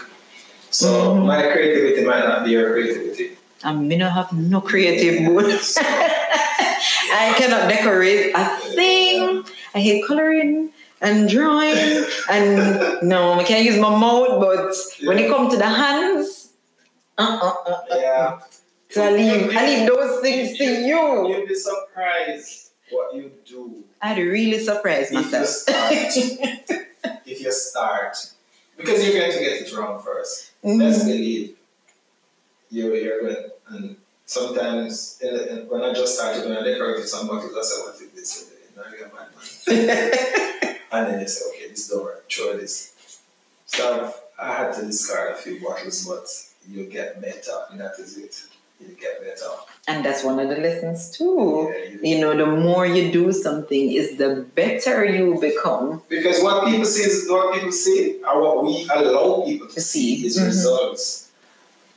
[0.71, 1.25] So Mhm.
[1.27, 3.39] my creativity might not be your creativity.
[3.65, 5.47] I me not have no creative mood.
[5.79, 9.45] I cannot decorate a thing.
[9.75, 14.75] I hate coloring and drawing and no, I can't use my mouth, but
[15.07, 16.53] when it comes to the hands,
[17.19, 17.81] uh uh uh.
[17.91, 18.41] Yeah.
[18.91, 21.29] So I leave I leave those things to you.
[21.29, 25.47] You'll be surprised what you do I'd really surprise if you myself.
[25.47, 25.93] start.
[27.27, 28.17] if you start.
[28.77, 30.79] Because you're going to get it wrong 1st Mhm.
[30.83, 31.57] Let's believe
[32.71, 37.09] you're, you're going and sometimes in the, in, when I just started when I decorated
[37.09, 38.51] some bottles, I said, what is this?
[38.77, 39.29] Now you're a bad
[40.67, 40.76] man.
[40.93, 42.93] And then they say, okay, this don't work, throw this.
[43.67, 46.27] So I had to discard a few bottles, but
[46.71, 48.43] you get better, and that is it.
[48.81, 49.51] You get better.
[49.89, 51.73] And that's one of the lessons too.
[51.73, 56.03] Yeah, you- You know, the more you do something is the better you become.
[56.09, 60.19] Because what people see is what people see, or what we allow people to see,
[60.21, 60.27] see.
[60.27, 60.47] is Mhm.
[60.47, 61.29] results.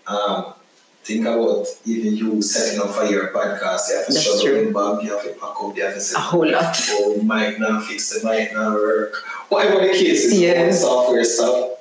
[0.08, 0.54] Um,
[1.04, 3.90] think about even you setting up for your podcast.
[3.90, 5.00] You have to That's struggle true.
[5.00, 6.76] in you have to pack up, you have to say, A whole lot.
[6.92, 9.16] oh, we might not fix it, might not work.
[9.50, 10.82] Whatever the case is, Yes.
[10.82, 11.72] software stuff.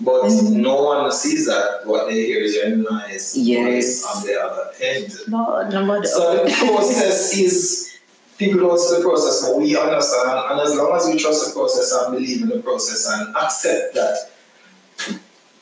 [0.00, 0.52] But Mhm.
[0.56, 1.82] no one sees that.
[1.86, 4.02] What they hear is your nice Yes.
[4.02, 5.12] voice on the other end.
[5.28, 7.88] No, no, So the process is
[8.38, 11.52] people don't see the process, but we understand, and as long as we trust the
[11.52, 14.16] process and believe in the process and accept that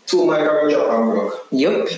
[0.07, 1.47] two micro drop and broke.
[1.51, 1.89] Yup.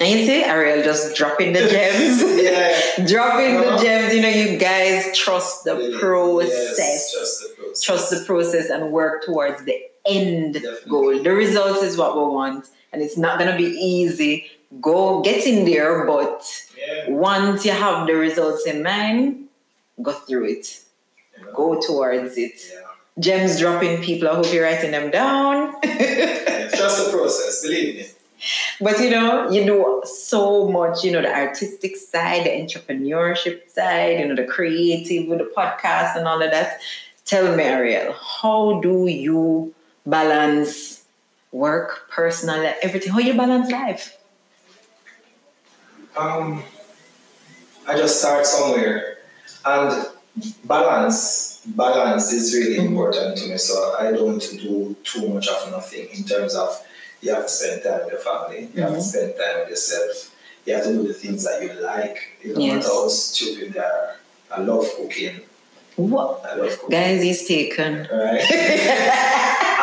[0.00, 2.22] And you see, Ariel just dropping the gems.
[2.42, 3.06] yeah.
[3.12, 3.82] dropping the Uh-huh.
[3.82, 4.14] gems.
[4.14, 7.12] You know, you guys trust the Yes, process.
[7.12, 7.82] trust the process.
[7.82, 9.76] Trust the process and work towards the
[10.06, 10.90] end Definitely.
[10.90, 11.22] goal.
[11.22, 14.50] The results is what we want, and it's not gonna be easy.
[14.80, 16.42] Go get in there, but
[16.76, 17.10] Yeah.
[17.10, 19.46] once you have the results in mind,
[20.02, 20.80] go through it.
[21.40, 22.56] know, Go towards it.
[22.72, 22.80] Yeah.
[23.18, 24.28] Gems dropping people.
[24.28, 25.74] I hope you're writing them down.
[25.84, 28.06] Yeah, Trust the process, believe me.
[28.80, 34.20] But you know, you do so much, you know, the artistic side, the entrepreneurship side,
[34.20, 36.80] you know, the creative with the podcast and all of that.
[37.24, 41.04] Tell me, Ariel, how do you balance
[41.52, 43.12] work, personal, everything?
[43.12, 44.18] How you balance life?
[46.16, 46.62] Um,
[47.88, 49.18] I just start somewhere,
[49.64, 50.06] and
[50.64, 51.62] balance.
[51.66, 53.56] Balance is really important to me.
[53.56, 56.84] So I don't do too much of nothing in terms of
[57.24, 59.02] you have to spend time with your family, you have to Mhm.
[59.12, 60.30] spend time with yourself,
[60.66, 62.16] you have to do the things that you like.
[62.42, 62.74] You know, Yes.
[62.84, 64.16] matter how stupid they are.
[64.50, 65.40] I love cooking.
[65.96, 66.42] What?
[66.44, 66.90] I love cooking.
[66.98, 67.92] Guys, he's taken.
[68.12, 68.44] Right.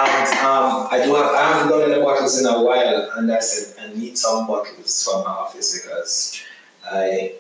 [0.04, 3.40] and um, I do have, I haven't done any bottles in a while, and I
[3.40, 6.42] said I need some bottles for my office because
[6.90, 7.34] I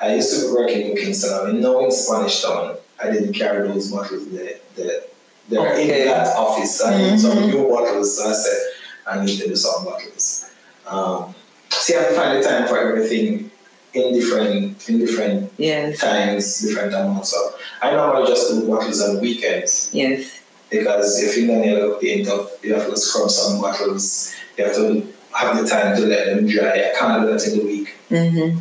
[0.00, 1.32] I used to work in Kingston.
[1.32, 4.56] I mean, now in Spanish Town, I didn't carry those bottles there.
[4.76, 5.00] They're,
[5.48, 6.02] they're Okay.
[6.02, 6.82] in that office.
[6.82, 7.46] I need some Mhm.
[7.52, 8.58] new bottles, so I said
[9.06, 10.50] I need to do some bottles.
[10.86, 11.34] Um,
[11.70, 13.50] see, I find the time for everything
[13.94, 17.30] in different in different yes, times, different amounts.
[17.30, 20.40] So I normally just do bottles on weekends yes.
[20.70, 25.06] because your fingernail look paint up, you have to scrub some bottles, you have to
[25.32, 26.90] have the time to let them dry.
[26.90, 27.94] I can't do that in the week.
[28.08, 28.58] hmm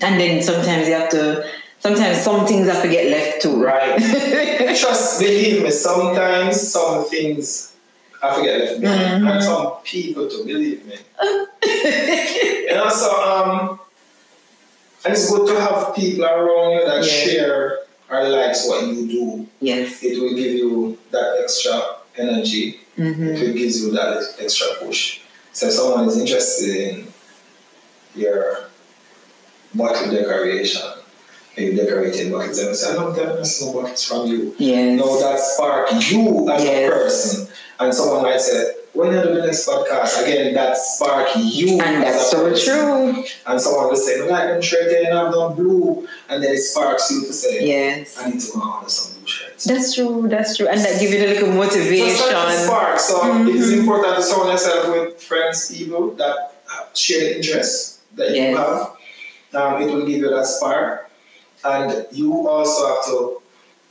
[0.00, 1.48] And then sometimes you have to,
[1.78, 3.62] sometimes some things have to get left too.
[3.62, 3.98] Right.
[4.78, 7.73] Trust, believe me, sometimes some things
[8.28, 9.24] have forget left behind.
[9.24, 9.30] Mhm.
[9.32, 10.96] And some people to believe me.
[12.68, 13.78] you know, so um,
[15.04, 17.10] and it's good to have people around you that Yeah.
[17.24, 17.78] share
[18.10, 19.46] or likes what you do.
[19.60, 20.02] Yes.
[20.02, 21.80] It will give you that extra
[22.16, 22.80] energy.
[22.98, 23.28] Mm-hmm.
[23.34, 25.20] It gives you that extra push.
[25.52, 27.12] So if someone is interested in
[28.14, 28.66] your
[29.74, 30.82] bottle decoration,
[31.56, 34.54] maybe decorating bottles, and say, I love that, that's no bottles from you.
[34.58, 34.98] Yes.
[34.98, 36.88] No, that spark you as Yes.
[36.88, 37.48] a person.
[37.80, 42.02] And someone might say, when you do the next podcast, again, that spark you and
[42.02, 42.74] that's so person.
[42.74, 43.24] true.
[43.46, 46.06] And someone will say, like them shirt and I've done blue.
[46.28, 48.16] And then it sparks you to say, Yes.
[48.18, 49.64] I need to go and order some blue shirts.
[49.64, 50.68] That's true, that's true.
[50.68, 52.64] And that gives you a little Just like a motivation.
[52.66, 53.00] spark.
[53.00, 53.48] So Mhm.
[53.48, 56.52] it is important to surround yourself with friends, people that
[56.94, 58.92] share the interests that you have.
[59.54, 61.10] Um, it will give you that spark.
[61.64, 63.40] And you also have to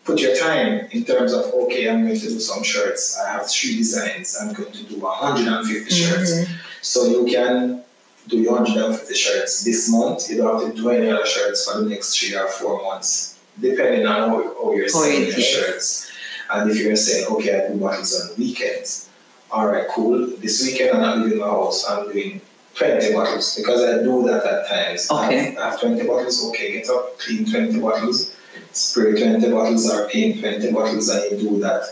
[0.03, 3.17] put your time in terms of, okay, I'm going to do some shirts.
[3.19, 4.37] I have three designs.
[4.39, 6.31] I'm going to do 150 shirts.
[6.31, 6.47] Mhm.
[6.81, 7.83] So you can
[8.27, 10.29] do your 150 shirts this month.
[10.29, 13.35] You don't have to do any other shirts for the next three or four months,
[13.59, 16.11] depending on how, how you're selling your shirts.
[16.51, 19.09] And if you're saying, okay, I do bottles on weekends,
[19.51, 20.27] all right, cool.
[20.37, 21.85] This weekend I'm not leaving my house.
[21.89, 22.41] I'm doing
[22.75, 25.09] 20 bottles because I do that at times.
[25.09, 25.55] Okay.
[25.57, 26.43] I have 20 bottles.
[26.49, 28.35] Okay, get up, clean 20 bottles,
[28.73, 31.83] spray 20 bottles or paint 20 bottles, and you do that.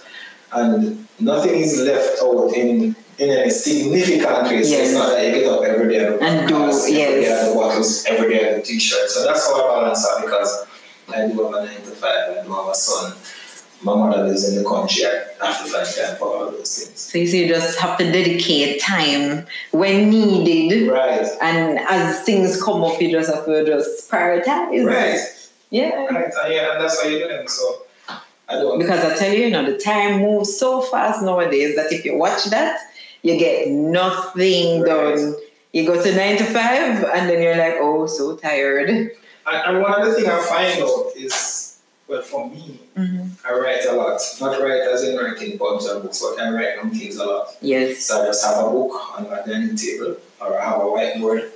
[0.53, 4.61] And nothing is left out in in a significant way.
[4.63, 4.69] Yes.
[4.71, 7.21] it's not that you get up every day and do And do- podcasts, every day
[7.21, 7.47] yes.
[7.47, 9.13] do bottles, every day and do t-shirts.
[9.13, 10.65] So that's how I balance that because
[11.13, 13.13] I do have a nine to five, I do have a son.
[13.83, 16.99] My mother lives in the country, I have to find time for all those things.
[16.99, 20.89] So you see, you just have to dedicate time when needed.
[20.91, 24.85] Right, And as things come up, you just have to just prioritize.
[24.85, 25.19] right,
[25.71, 26.05] Yeah.
[26.05, 26.31] right.
[26.43, 27.47] And yeah, and that's how you're doing.
[27.47, 27.83] So
[28.47, 31.91] I don't Because I tell you, you know, the time moves so fast nowadays that
[31.91, 32.79] if you watch that,
[33.23, 35.15] you get nothing Right.
[35.15, 35.35] done.
[35.73, 38.89] You go to nine to five, and then you're like, oh, so tired.
[38.89, 39.11] And,
[39.47, 43.47] and one other thing I find out is, well, for me, Mm-hmm.
[43.47, 44.19] I write a lot.
[44.41, 47.47] Not write as in writing poems or books, but I write on things a lot.
[47.61, 48.03] Yes.
[48.03, 51.49] So I just have a book on my dining table, or I have a whiteboard.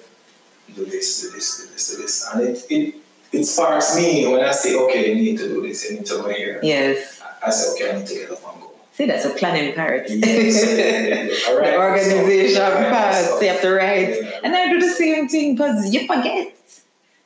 [0.73, 2.95] Do this, do this, do this, do this, and it it
[3.35, 6.17] it sparks me when I say, okay, you need to do this, you need to
[6.17, 6.59] go here.
[6.63, 7.21] Yes.
[7.45, 8.71] I say, okay, I need to get up and go.
[8.93, 10.09] See, that's a planning part.
[10.09, 11.49] Yes, yeah, yeah, yeah.
[11.49, 13.41] All right, the organization part.
[13.41, 14.41] you have to write.
[14.43, 16.55] And I do the same thing because you forget.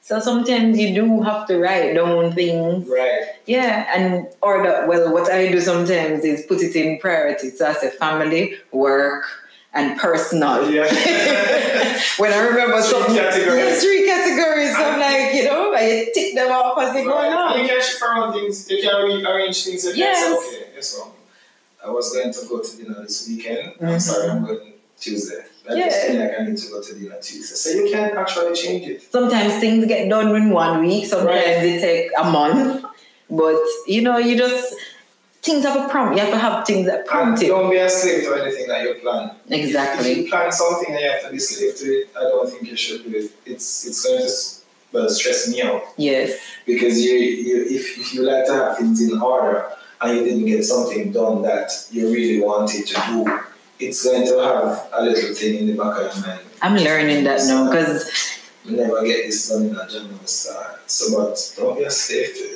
[0.01, 2.89] So sometimes you do have to write down things.
[2.89, 3.27] Right.
[3.45, 7.51] Yeah, and or the, well, what I do sometimes is put it in priority.
[7.51, 9.25] So I say family, work,
[9.73, 10.69] and personal.
[10.69, 10.83] Yeah.
[12.17, 13.81] when I remember Three something, categories.
[13.83, 14.75] three categories.
[14.75, 17.59] So I'm like, you know, I tick them off as they go along.
[17.59, 18.69] You can shift around things.
[18.69, 19.83] You can rearrange things.
[19.85, 20.19] Can Yes.
[20.25, 21.11] say, okay, this one.
[21.85, 23.73] I was going to go to dinner this weekend.
[23.79, 24.01] I'm Mhm.
[24.01, 25.43] sorry, I'm going Tuesday.
[25.71, 25.85] Yeah.
[25.87, 27.55] just like I need to go to dinner Tuesday.
[27.55, 29.03] So you can actually change it.
[29.11, 31.05] Sometimes things get done in one week.
[31.05, 31.61] Sometimes Right.
[31.61, 32.83] they take a month.
[33.29, 34.73] But you know, you just
[35.41, 36.15] things have a prompt.
[36.15, 37.47] You have to have things that prompt you.
[37.49, 39.31] don't be a slave to anything that you plan.
[39.49, 39.55] Exactly.
[39.57, 40.23] If Exactly.
[40.23, 42.75] you plan something and you have to be slave to it, I don't think you
[42.75, 43.31] should do it.
[43.45, 44.29] It's it's going to
[44.91, 46.39] well, stress me out Yes.
[46.65, 49.71] because you, you if, if you like to have things in order
[50.01, 53.39] and you didn't get something done that you really wanted to do,
[53.79, 56.41] it's going to have a little thing in the back of your mind.
[56.61, 58.09] I'm learning that now because
[58.65, 60.89] never get this done in a general start.
[60.89, 62.48] So, but don't be a slave to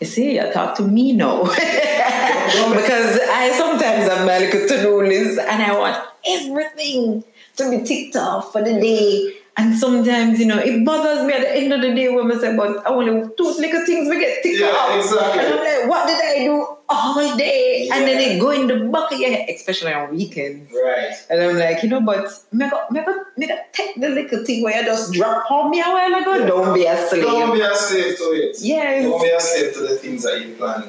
[0.00, 1.42] you talk to me now.
[1.44, 5.96] because I sometimes have my little to-do list and I want
[6.26, 7.24] everything
[7.56, 9.36] to be ticked off for the day.
[9.56, 12.36] And sometimes, you know, it bothers me at the end of the day when I
[12.38, 14.96] say, but I only two little things we get ticked Yeah, off.
[15.04, 15.44] exactly.
[15.44, 17.88] And I'm like, what did I do all day?
[17.92, 18.28] And then Yeah.
[18.34, 20.70] it go in the back of your head, especially on weekends.
[20.72, 21.14] Right.
[21.30, 24.84] And I'm like, you know, but maybe, maybe, maybe take the little thing where you
[24.84, 26.46] just drop on me a while ago.
[26.46, 27.22] Don't be a slave.
[27.22, 28.56] Don't be a slave to it.
[28.60, 29.04] Yes.
[29.04, 30.84] Don't be a slave to the things that you plan.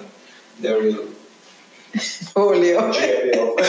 [0.59, 1.07] They will
[2.35, 2.79] Hold you.
[2.93, 3.65] drape you up.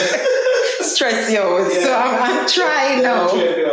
[0.81, 1.71] Stress you out.
[1.71, 3.33] So I'm, I'm trying They'll now.
[3.33, 3.67] drape.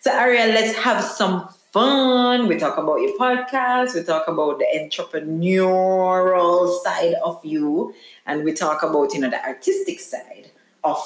[0.00, 2.46] So Ariel, let's have some fun.
[2.46, 3.94] We talk about your podcast.
[3.94, 7.94] We talk about the entrepreneurial side of you,
[8.26, 10.50] and we talk about you know the artistic side
[10.84, 10.98] of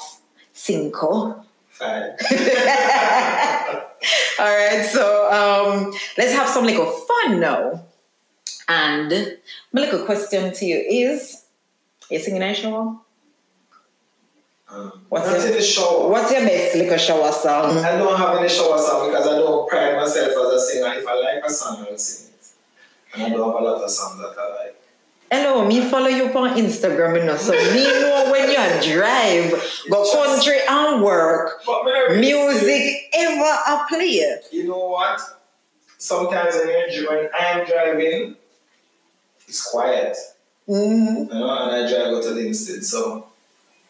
[0.53, 1.43] Sinco.
[1.69, 2.11] Fine.
[4.39, 7.83] All right, so um, let's have some little fun now.
[8.67, 9.37] And
[9.71, 11.45] my little question to you is:
[12.11, 12.97] You singing shower?
[14.69, 16.07] Um, What's not your- in the shower.
[16.09, 17.77] What's your best little shower song?
[17.77, 20.93] I don't have any shower song because I don't pride myself as a singer.
[20.93, 22.47] If I like a song, I will sing it.
[23.13, 24.73] And I don't have a lot of songs that I like.
[25.31, 29.51] Hello, me follow you on Instagram, you know, so me know when you drive,
[29.89, 34.39] go Just- country and work, But me not really music ever a play.
[34.51, 35.19] You know what?
[35.97, 38.35] Sometimes when, you're, when I am driving,
[39.47, 40.15] it's quiet.
[40.67, 42.83] Mm, You know, and I drive out to Linstead.
[42.85, 43.27] So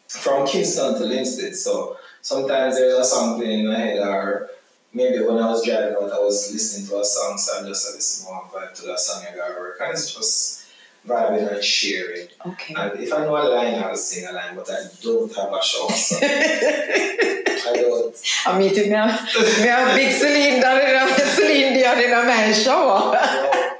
[0.08, 1.54] from Kingston to Linstead.
[1.54, 4.50] So sometimes there's a song playing in my head, or
[4.92, 7.94] maybe when I was driving out, I was listening to a song, so I'm just
[7.94, 9.78] this more vibe to that song I got work.
[9.80, 10.66] And it's just
[11.06, 12.28] vibing and sharing.
[12.46, 12.74] okay.
[12.74, 15.52] And if I know a line, I will sing a line, but I don't have
[15.52, 18.16] a shower, so I don't.
[18.46, 19.06] I'm meeting now.
[19.06, 23.12] Me have big Celine down in a Celine Dion in a man shower.
[23.12, 23.64] know.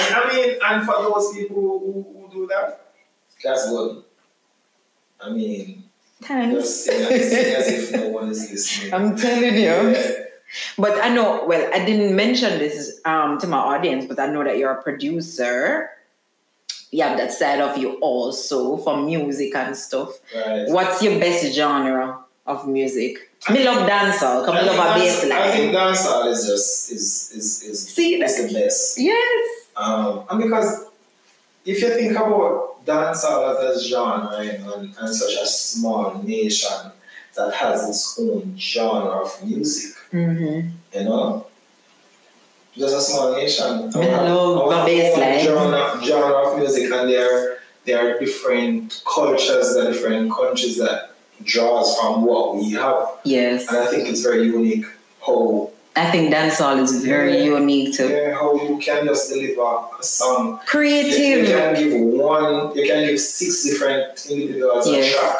[0.00, 2.92] And I mean, and for those people who, who do that,
[3.42, 4.04] that's good.
[5.20, 5.84] I mean,
[6.22, 6.54] Thanks.
[6.54, 8.94] just as- if no one is listening.
[8.94, 9.60] I'm telling you.
[10.50, 10.72] Yeah.
[10.78, 14.42] But I know, well, I didn't mention this um, to my audience, but I know
[14.42, 15.90] that you're a producer.
[16.90, 20.08] You have that side of you also for music and stuff.
[20.34, 20.64] Right.
[20.68, 23.30] What's your best genre of music?
[23.50, 25.94] Me love dancehall, come I I love a think bass dance- I think line.
[25.94, 28.98] dancehall is just is is is, See is the best.
[28.98, 29.48] Yes.
[29.76, 30.86] Um, and because
[31.66, 36.92] if you think about dancehall as a genre and, and, such a small nation
[37.36, 40.68] that has its own genre of music, Mm-hmm.
[40.98, 41.46] you know,
[42.76, 43.90] just a small nation.
[43.90, 45.44] Me love Our the bass own line.
[45.44, 50.76] Genre, genre of music, and there are there are different cultures, there are different countries
[50.78, 51.10] that
[51.44, 53.68] draws from what we have, Yes.
[53.68, 54.84] and I think it's very unique
[55.26, 57.58] how I think dancehall is very Yeah.
[57.58, 58.08] unique too.
[58.08, 59.62] yeah, how you can just deliver
[60.00, 60.80] a song You,
[61.40, 61.92] you can give
[62.30, 65.14] one, you can give six different individuals Yes.
[65.14, 65.36] a track,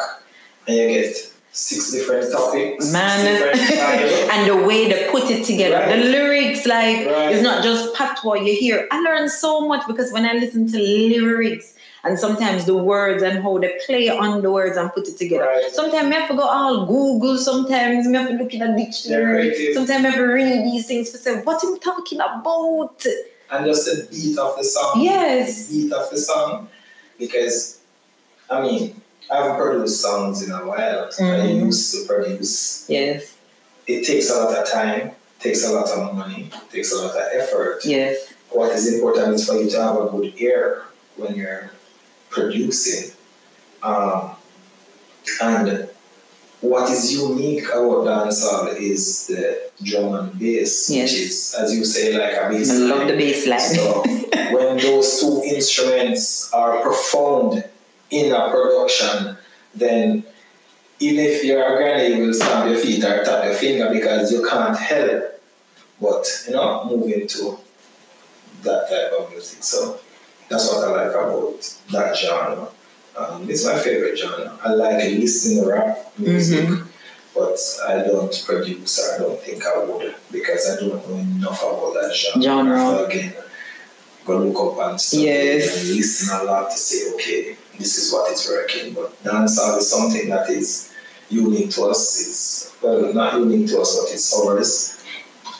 [0.66, 1.27] and you get
[1.59, 3.26] six different topics, Man,
[4.32, 5.96] and the way they put it together, Right.
[6.02, 7.32] the lyrics, like Right.
[7.34, 8.86] it's not just patois you hear.
[8.92, 13.42] I learn so much because when I listen to lyrics and sometimes the words and
[13.42, 15.46] how they play on the words and put it together.
[15.46, 15.70] Right.
[15.72, 17.36] Sometimes I have to go all Google.
[17.36, 19.74] Sometimes I have to look in a dictionary.
[19.74, 23.04] Sometimes I have to read these things to say what am I talking about.
[23.50, 25.00] and just the beat of the song.
[25.02, 25.66] Yes.
[25.66, 26.68] The beat of the song,
[27.18, 27.80] because
[28.48, 29.00] I mean,
[29.30, 31.08] I haven't produced songs in a while.
[31.18, 31.66] I Mhm.
[31.66, 32.84] used to produce.
[32.88, 33.24] Yes.
[33.86, 37.22] It takes a lot of time, takes a lot of money, takes a lot of
[37.34, 37.80] effort.
[37.84, 38.16] Yes.
[38.50, 40.84] what is important is for you to have a good ear
[41.16, 41.70] when you're
[42.30, 43.10] producing.
[43.82, 44.30] Um,
[45.42, 45.88] and
[46.62, 51.12] what is unique about dancehall is the drum and bass, Yes.
[51.12, 53.60] which is, as you say, like a bass I love the bass line.
[53.60, 54.02] So
[54.56, 57.64] when those two instruments are performed
[58.11, 59.36] in a production,
[59.74, 60.24] then
[61.00, 64.32] even if you're a granny, you will stamp your feet or tap your finger because
[64.32, 65.24] you can't help
[66.00, 67.59] but you know move into
[68.62, 69.62] that type of music.
[69.62, 69.98] So
[70.48, 71.61] that's what I like about
[71.92, 72.68] that genre.
[73.16, 74.56] Um, it's my favorite genre.
[74.64, 76.86] I like listening to rap music, Mhm.
[77.34, 78.98] but I don't produce.
[79.00, 82.42] or I don't think I would because I don't know enough about that genre.
[82.42, 82.78] Genre.
[82.78, 83.34] So again,
[84.24, 85.76] go look up and study Yes.
[85.80, 88.94] and listen a lot to say, okay, this is what is working.
[88.94, 90.92] But dancehall is something that is
[91.30, 92.20] unique to us.
[92.20, 94.94] It's well, not unique to us, but it's ours.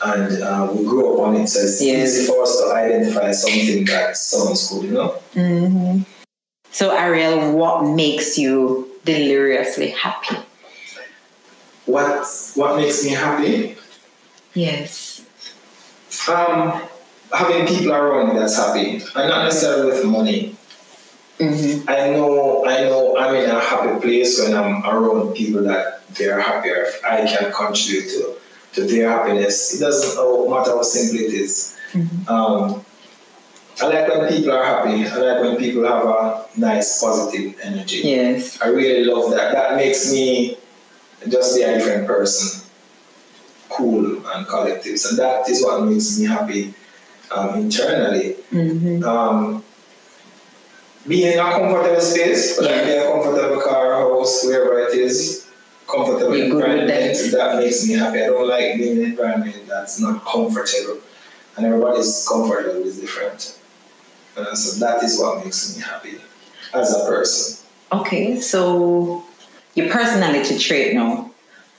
[0.03, 2.15] And uh, we grew up on it, so it's Yes.
[2.15, 5.09] easy for us to identify something that sounds good, you know?
[5.33, 6.01] hmm
[6.71, 10.37] So, Ariel, what makes you deliriously happy?
[11.85, 13.75] What what makes me happy?
[14.53, 15.21] Yes.
[16.29, 16.81] Um,
[17.33, 20.55] having people around me that's happy, and not necessarily with money.
[21.39, 21.89] Mm-hmm.
[21.89, 26.39] I know I know I'm in a happy place when I'm around people that they're
[26.39, 26.85] happier.
[27.07, 28.35] I can contribute to,
[28.73, 29.75] to their happiness.
[29.75, 30.17] It doesn't
[30.49, 31.77] matter how simple it is.
[31.93, 32.29] Mhm.
[32.29, 32.85] Um,
[33.81, 35.07] I like when people are happy.
[35.07, 38.01] I like when people have a nice, positive energy.
[38.03, 38.61] Yes.
[38.61, 39.53] I really love that.
[39.53, 40.57] That makes me
[41.29, 42.69] just be a different person,
[43.69, 44.99] cool and collective.
[44.99, 46.73] So that is what makes me happy
[47.31, 48.35] um, internally.
[48.51, 49.03] Mm-hmm.
[49.05, 49.63] Um,
[51.09, 55.49] being in a comfortable space, it be a comfortable car, house, wherever it is,
[55.87, 57.31] comfortable You're environment, that.
[57.31, 58.21] that makes me happy.
[58.21, 60.99] I don't like being in an environment that's not comfortable.
[61.57, 63.57] And everybody's comfortable is different.
[64.37, 66.21] Uh, so that is what makes me happy
[66.73, 67.65] as a person.
[67.91, 69.25] Okay, so
[69.73, 71.31] your personality trait now.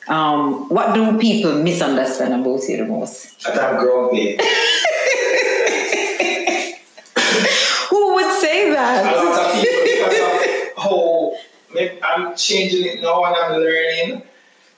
[0.09, 3.45] Um, what do people misunderstand about you the most?
[3.45, 4.39] That I'm grumpy.
[10.81, 11.37] how
[12.03, 14.23] I'm changing it now and I'm learning.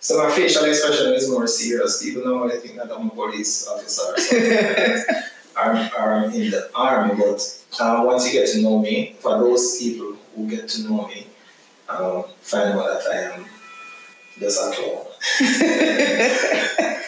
[0.01, 2.03] So my facial expression is more serious.
[2.03, 4.15] People normally think that I'm a police officer.
[5.57, 6.13] or.
[6.15, 10.15] I'm, in the army, but um, once you get to know me, for those people
[10.35, 11.27] who get to know me,
[11.89, 13.45] um, find out that I am
[14.39, 15.05] just a clown.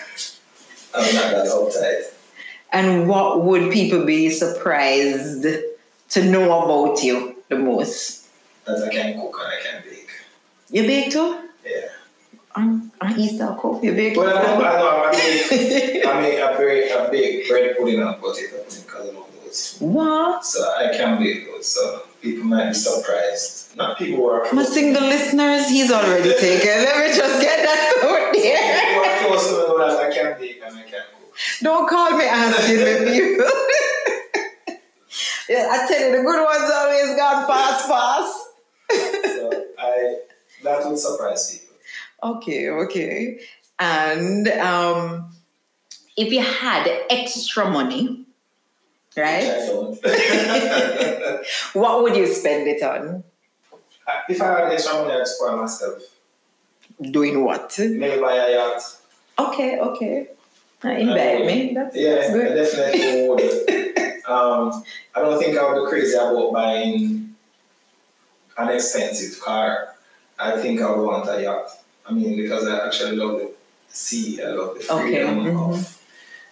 [0.95, 2.14] I'm not that uptight.
[2.72, 5.47] And what would people be surprised
[6.11, 8.24] to know about you the most?
[8.67, 10.09] That I can cook and I can bake.
[10.71, 11.49] You bake too?
[11.65, 11.89] Yeah.
[12.57, 13.83] I'm, I'm Easter cook.
[13.83, 14.47] You bake Well, I too?
[14.47, 18.62] know, I know, I make, I make a very a big bread pudding and potato
[18.62, 19.77] pudding because I love those.
[19.81, 20.45] What?
[20.45, 21.67] So I can bake those.
[21.67, 23.77] So people might be surprised.
[23.77, 26.85] Not people who are My single listeners, he's already taken.
[26.85, 28.95] Let me just get that out People there.
[28.95, 31.37] who are close to know that I can bake and I can cook.
[31.61, 33.51] Don't call me asking me people.
[35.49, 38.39] yeah, I tell you, the good ones always gone fast, fast.
[40.65, 41.77] That would surprise people.
[42.37, 43.41] Okay, okay.
[43.79, 45.31] And um,
[46.17, 48.25] if you had extra money,
[49.15, 49.99] Which right, I don't.
[51.75, 53.25] what would you spend it on?
[54.29, 56.03] if I had extra money, I'd spoil myself.
[57.01, 57.75] Doing what?
[57.79, 58.83] Maybe buy a yacht.
[59.39, 60.29] Okay, okay.
[60.85, 61.73] Uh, invite me.
[61.75, 63.81] That's, Yeah, that's I definitely would.
[64.27, 64.83] Um,
[65.15, 67.35] I don't think I would be crazy about buying
[68.57, 69.93] an expensive car.
[70.39, 71.66] I think I would want a yacht.
[72.07, 73.53] I mean, because I actually love the
[73.89, 74.43] sea.
[74.43, 75.74] I love the Okay, freedom mhm.
[75.74, 76.03] of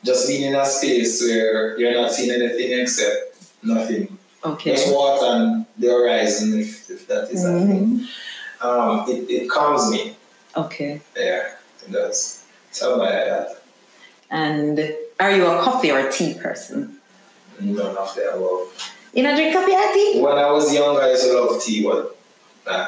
[0.05, 4.19] just being in a space where you're not seeing anything except nothing.
[4.45, 4.73] Okay.
[4.73, 8.07] Just water and the horizon, if, if that is a thing.
[8.61, 10.17] Um, it, it calms me.
[10.57, 11.01] Okay.
[11.17, 11.53] Yeah,
[11.85, 12.45] it does.
[12.71, 13.49] So I buy a yacht.
[14.31, 16.99] And are you a coffee or a tea person?
[17.61, 18.93] None of the above.
[19.15, 20.21] You not drink coffee or tea?
[20.21, 22.17] When I was young, I used to love tea, but
[22.67, 22.87] nah,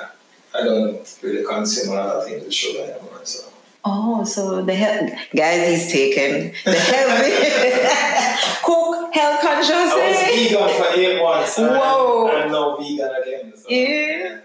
[0.55, 3.21] I don't really consume a lot of things with sugar anymore.
[3.25, 3.49] So
[3.87, 7.33] Oh, so the health guys he's taken the healthy
[8.65, 9.71] cook health conscious.
[9.71, 10.19] I was
[10.51, 11.59] vegan for eight months.
[11.59, 12.29] Whoa.
[12.31, 13.53] I'm, I'm now vegan again.
[13.57, 14.41] So, Yeah.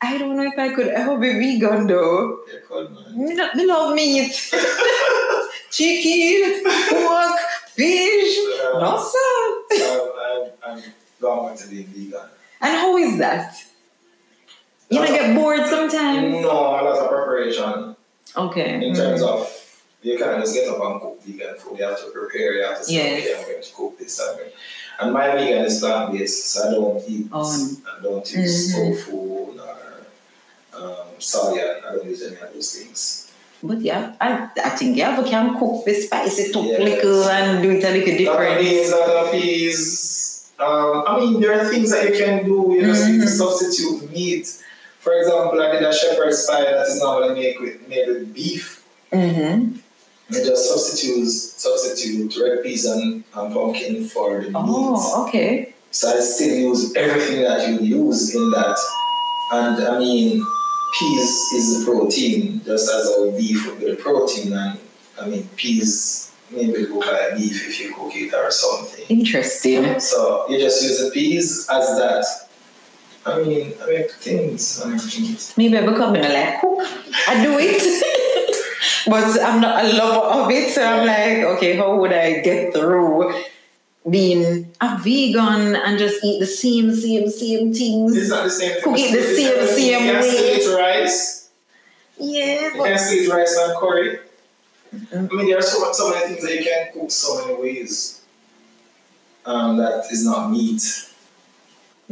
[0.00, 2.40] I don't know if I could ever be vegan though.
[2.52, 3.16] You could, man.
[3.28, 4.32] Me, me love meat.
[5.70, 7.38] Chicken, pork,
[7.74, 8.38] fish.
[8.38, 9.76] Uh, No, sir.
[9.78, 10.82] so I'm, I'm
[11.20, 12.28] going to be vegan.
[12.60, 13.54] And how is that?
[14.90, 16.32] You don't get bored sometimes?
[16.42, 17.94] No, a lot of preparation
[18.36, 18.86] Okay.
[18.86, 19.48] in terms of
[20.02, 21.78] you can't just get up and cook vegan food.
[21.78, 22.54] You have to prepare.
[22.54, 23.22] You have to say, Yes.
[23.24, 24.20] okay, I'm going to cook this.
[24.20, 24.38] I'm.
[25.00, 27.26] And my vegan is plant based, so I don't eat.
[27.32, 27.76] Oh.
[27.98, 28.94] I don't use Mhm.
[28.96, 29.76] tofu nor
[30.74, 31.84] um, soya.
[31.84, 33.30] I don't use any of those things.
[33.62, 36.78] But yeah, I, I think yeah, we can cook the spice it up Yes.
[36.80, 38.60] little and do it a little different.
[38.60, 38.92] beans,
[39.32, 40.50] peas.
[40.60, 42.56] Um, I mean, there are things that you can do.
[42.74, 43.28] You to Mhm.
[43.28, 44.46] substitute meat.
[44.98, 48.84] For example, I did a shepherd's pie that is normally made with made with beef.
[49.12, 49.78] Mm-hmm.
[50.30, 54.54] It just substitutes substitute red peas and, and pumpkin for the meat.
[54.54, 55.74] Oh, okay.
[55.90, 58.76] So I still use everything that you use in that.
[59.52, 60.44] And I mean,
[60.98, 64.52] peas is the protein, just as our beef would be the protein.
[64.52, 64.78] And
[65.18, 69.06] I mean, peas maybe look like beef if you cook it or something.
[69.08, 69.98] Interesting.
[70.00, 72.47] So you just use the peas as that.
[73.26, 74.82] I mean, I make things.
[74.82, 75.54] I make things.
[75.56, 76.86] Maybe I become a like cook.
[77.28, 77.82] I do it.
[79.06, 80.70] but I'm not a lover of it.
[80.74, 83.32] So I'm like, okay, how would I get through
[84.08, 88.28] being a vegan and just eat the same, same, same It's things?
[88.30, 88.82] not the same thing.
[88.82, 90.56] Cook it the It's same- same You can way.
[90.56, 91.48] eat rice.
[92.20, 94.18] Yeah, You can still eat rice and curry.
[94.94, 95.30] Mhm.
[95.30, 98.20] I mean, there are so, so many things that you can cook so many ways.
[99.44, 100.82] Um, that is not meat.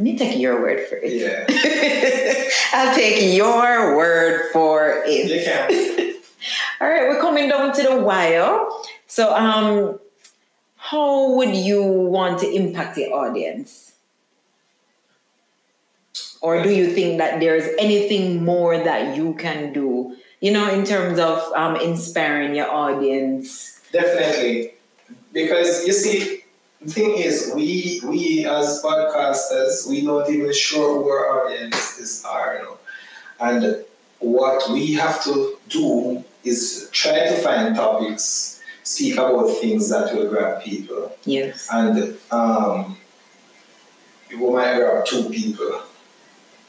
[0.03, 1.13] Me take your word for it.
[1.13, 5.29] Yeah, I'll take your word for it.
[5.29, 6.13] you can.
[6.81, 8.59] All right, we're coming down to the wire.
[9.07, 9.99] So, um,
[10.75, 13.93] how would you want to impact the audience?
[16.41, 20.85] Or do you think that there's anything more that you can do, you know, in
[20.85, 23.81] terms of um, inspiring your audience?
[23.91, 24.73] Definitely,
[25.33, 26.43] because you see,
[26.87, 32.55] the thing is, we we as podcasters, we don't even sure who our audiences are,
[32.57, 32.77] you know.
[33.39, 33.83] and
[34.19, 40.29] what we have to do is try to find topics, speak about things that will
[40.29, 41.67] grab people, Yes.
[41.71, 42.97] and um,
[44.29, 45.81] we might grab two people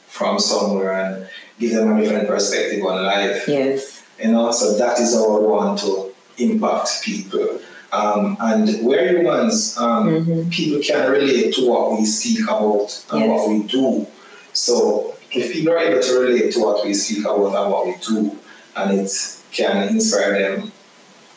[0.07, 3.47] from somewhere and give them a different perspective on life.
[3.47, 4.03] Yes.
[4.21, 7.59] You know, so that is how I want to impact people.
[7.91, 10.51] Um, and we're humans, um, Mhm.
[10.51, 13.29] people can relate to what we speak about and Yes.
[13.29, 14.05] what we do.
[14.53, 17.95] So if people are able to relate to what we speak about and what we
[18.07, 18.31] do,
[18.75, 19.11] and it
[19.51, 20.71] can inspire them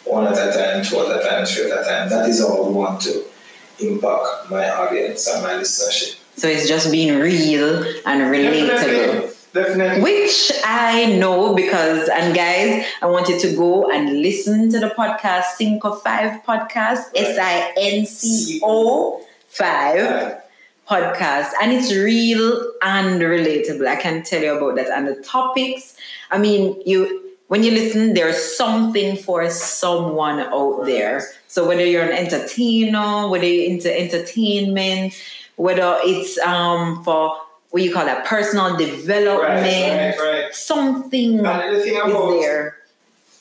[0.04, 2.62] one at a time, two at a time, three at a time, that is how
[2.62, 3.22] we want to
[3.78, 6.16] impact my audience and my listenership.
[6.36, 9.31] So it's just being real and relatable.
[9.52, 10.02] Definitely.
[10.02, 14.88] Which I know because, and guys, I want you to go and listen to the
[14.88, 20.40] podcast, Sinco 5 podcast, S I N C O 5
[20.88, 21.50] podcast.
[21.60, 23.86] And it's real and relatable.
[23.86, 24.88] I can tell you about that.
[24.88, 25.96] And the topics,
[26.30, 31.22] I mean, you when you listen, there's something for someone out there.
[31.48, 35.12] So whether you're an entertainer, whether you're into entertainment,
[35.56, 37.38] whether it's um for
[37.72, 42.76] what you call that personal development, Right, right, something And the thing is there.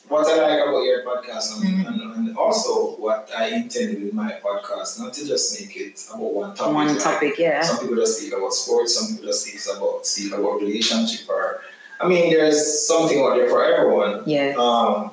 [0.07, 1.87] what I like about your podcast and, Mhm.
[1.87, 6.33] and, and also what I intended with my podcast, not to just make it about
[6.33, 6.73] one topic.
[6.73, 7.61] One like topic, yeah.
[7.61, 11.61] Some people just speak about sports, some people just speak about speak about relationship or
[11.99, 14.23] I mean there's something out there for everyone.
[14.25, 14.55] Yeah.
[14.57, 15.11] Um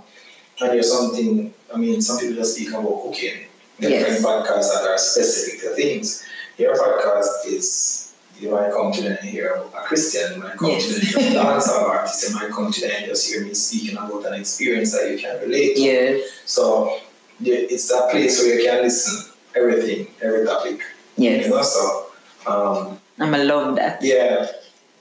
[0.61, 3.47] and there's something I mean some people just speak about cooking.
[3.83, 4.05] Are Yes.
[4.07, 6.25] different podcasts that are specific to things.
[6.57, 8.08] Your podcast is
[8.41, 10.87] you might come to them and hear about a Christian, you might come Yes.
[11.13, 13.97] to hear a dancehall artist, you might come to them and just hear me speaking
[13.97, 15.81] about an experience that you can relate to.
[15.83, 16.19] Yeah.
[16.45, 16.99] So
[17.41, 20.81] it's a place where you can listen everything, every topic.
[21.17, 21.49] You Yes.
[21.51, 22.07] know, so
[22.47, 24.03] um, I'm gonna love that.
[24.03, 24.47] yeah.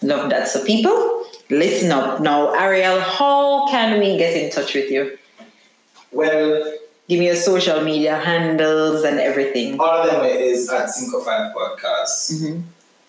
[0.01, 0.47] Love that.
[0.47, 2.21] So people, listen up.
[2.21, 5.17] Now, Ariel, how can we get in touch with you?
[6.11, 6.73] Well,
[7.09, 9.79] Give me your social media handles and everything.
[9.79, 12.33] all of them is at Sinco Five Podcast.
[12.33, 12.61] Mm-hmm.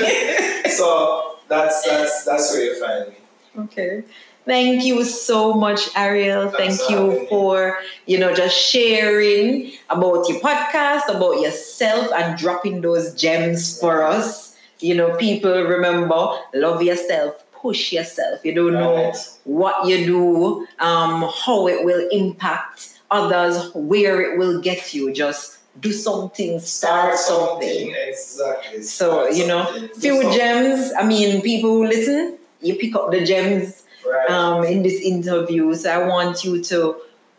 [0.00, 0.70] celebrity.
[0.70, 3.16] So that's that's that's where you find me.
[3.64, 4.02] Okay.
[4.50, 6.50] Thank you so much, Ariel.
[6.50, 13.14] Thank you for, you know, just sharing about your podcast, about yourself, and dropping those
[13.14, 14.56] gems for us.
[14.80, 18.44] You know, people remember, love yourself, push yourself.
[18.44, 19.12] You don't know
[19.44, 25.12] what you do, um, how it will impact others, where it will get you.
[25.12, 27.94] Just do something, start, something.
[28.08, 28.82] Exactly.
[28.82, 29.88] So, Start you know, something.
[30.00, 30.36] Few something.
[30.36, 30.92] gems.
[30.98, 34.30] I mean, people who listen, you pick up the gems Right.
[34.30, 35.74] um, in this interview.
[35.74, 36.96] So I want you to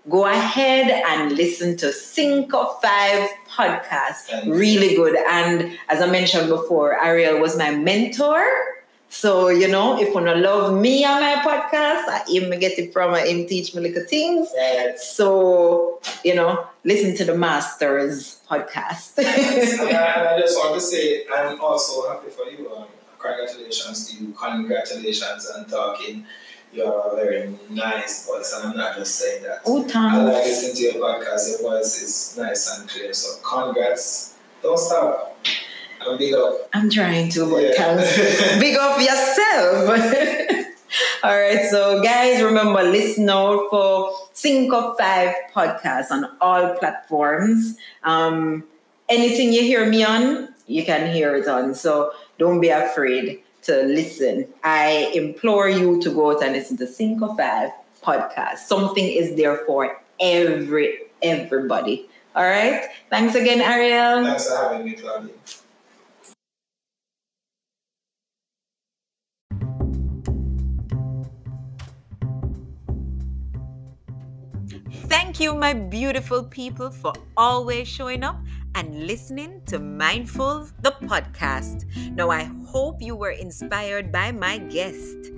[0.10, 4.48] go ahead and listen to Sinco Five podcast.
[4.48, 5.16] Really good.
[5.16, 8.46] And as I mentioned before, Ariel was my mentor.
[9.14, 13.14] So, you know, if you love me on my podcast, I him get it from
[13.14, 14.48] him teach me little things.
[14.58, 14.98] Right.
[14.98, 19.18] So, you know, listen to the Masters podcast.
[19.18, 19.28] and,
[19.96, 22.74] I, and I just want to say I'm also happy for you.
[22.74, 22.86] Um,
[23.20, 24.32] congratulations to you.
[24.32, 26.26] Congratulations on talking.
[26.74, 29.60] You have a very nice voice, and I'm not just saying that.
[29.66, 30.16] oh, I thanks.
[30.18, 31.50] like listening to your podcast.
[31.62, 33.14] Your voice is nice and clear.
[33.14, 34.36] So congrats.
[34.64, 35.38] Don't stop.
[36.00, 36.70] And big up.
[36.74, 37.74] I'm trying to, but Yeah.
[37.74, 38.60] thanks.
[38.60, 40.68] Big up yourself.
[41.24, 47.78] All right, so guys, remember listen out for Sinco Five podcast on all platforms.
[48.04, 48.64] Um,
[49.08, 51.76] anything you hear me on, you can hear it on.
[51.76, 54.48] So don't be afraid to listen.
[54.64, 57.72] I implore you to go out and listen to Sinco Five
[58.04, 58.60] podcast.
[58.60, 62.08] Something is there for every everybody.
[62.36, 62.86] All right.
[63.10, 64.26] Thanks again, Ariel.
[64.26, 65.34] Thanks for having me, Claudia.
[75.08, 78.38] Thank you, my beautiful people, for always showing up
[78.76, 81.86] and listening to Mindfull, the podcast.
[82.16, 85.32] Now, I hope you were inspired by my guest,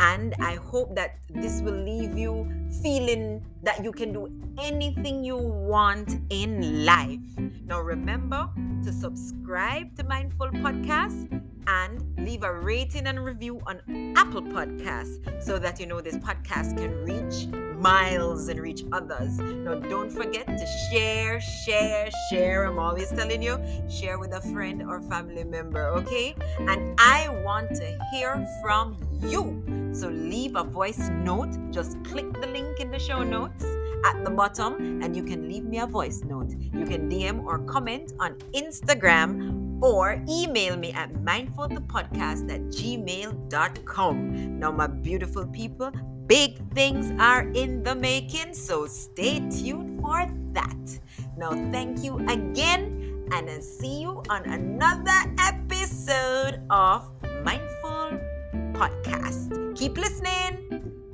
[0.00, 2.48] and I hope that this will leave you
[2.82, 7.20] feeling that you can do anything you want in life.
[7.64, 8.48] Now, remember,
[8.84, 13.80] to subscribe to Mindfull Podcast and leave a rating and review on
[14.16, 17.46] Apple Podcasts so that you know this podcast can reach
[17.78, 19.38] miles and reach others.
[19.38, 22.64] Now, don't forget to share, share, share.
[22.64, 26.34] I'm always telling you, share with a friend or family member, okay?
[26.58, 29.62] And I want to hear from you.
[29.92, 31.56] So leave a voice note.
[31.70, 33.64] Just click the link in the show notes
[34.04, 36.50] at the bottom and you can leave me a voice note.
[36.50, 44.58] You can DM or comment on Instagram or email me at mindfullthepodcast at gmail.com.
[44.58, 45.90] Now, my beautiful people,
[46.26, 50.98] big things are in the making, so stay tuned for that.
[51.36, 57.10] Now, thank you again, and I'll see you on another episode of
[57.44, 58.20] Mindfull
[58.72, 59.76] Podcast.
[59.76, 61.05] Keep listening.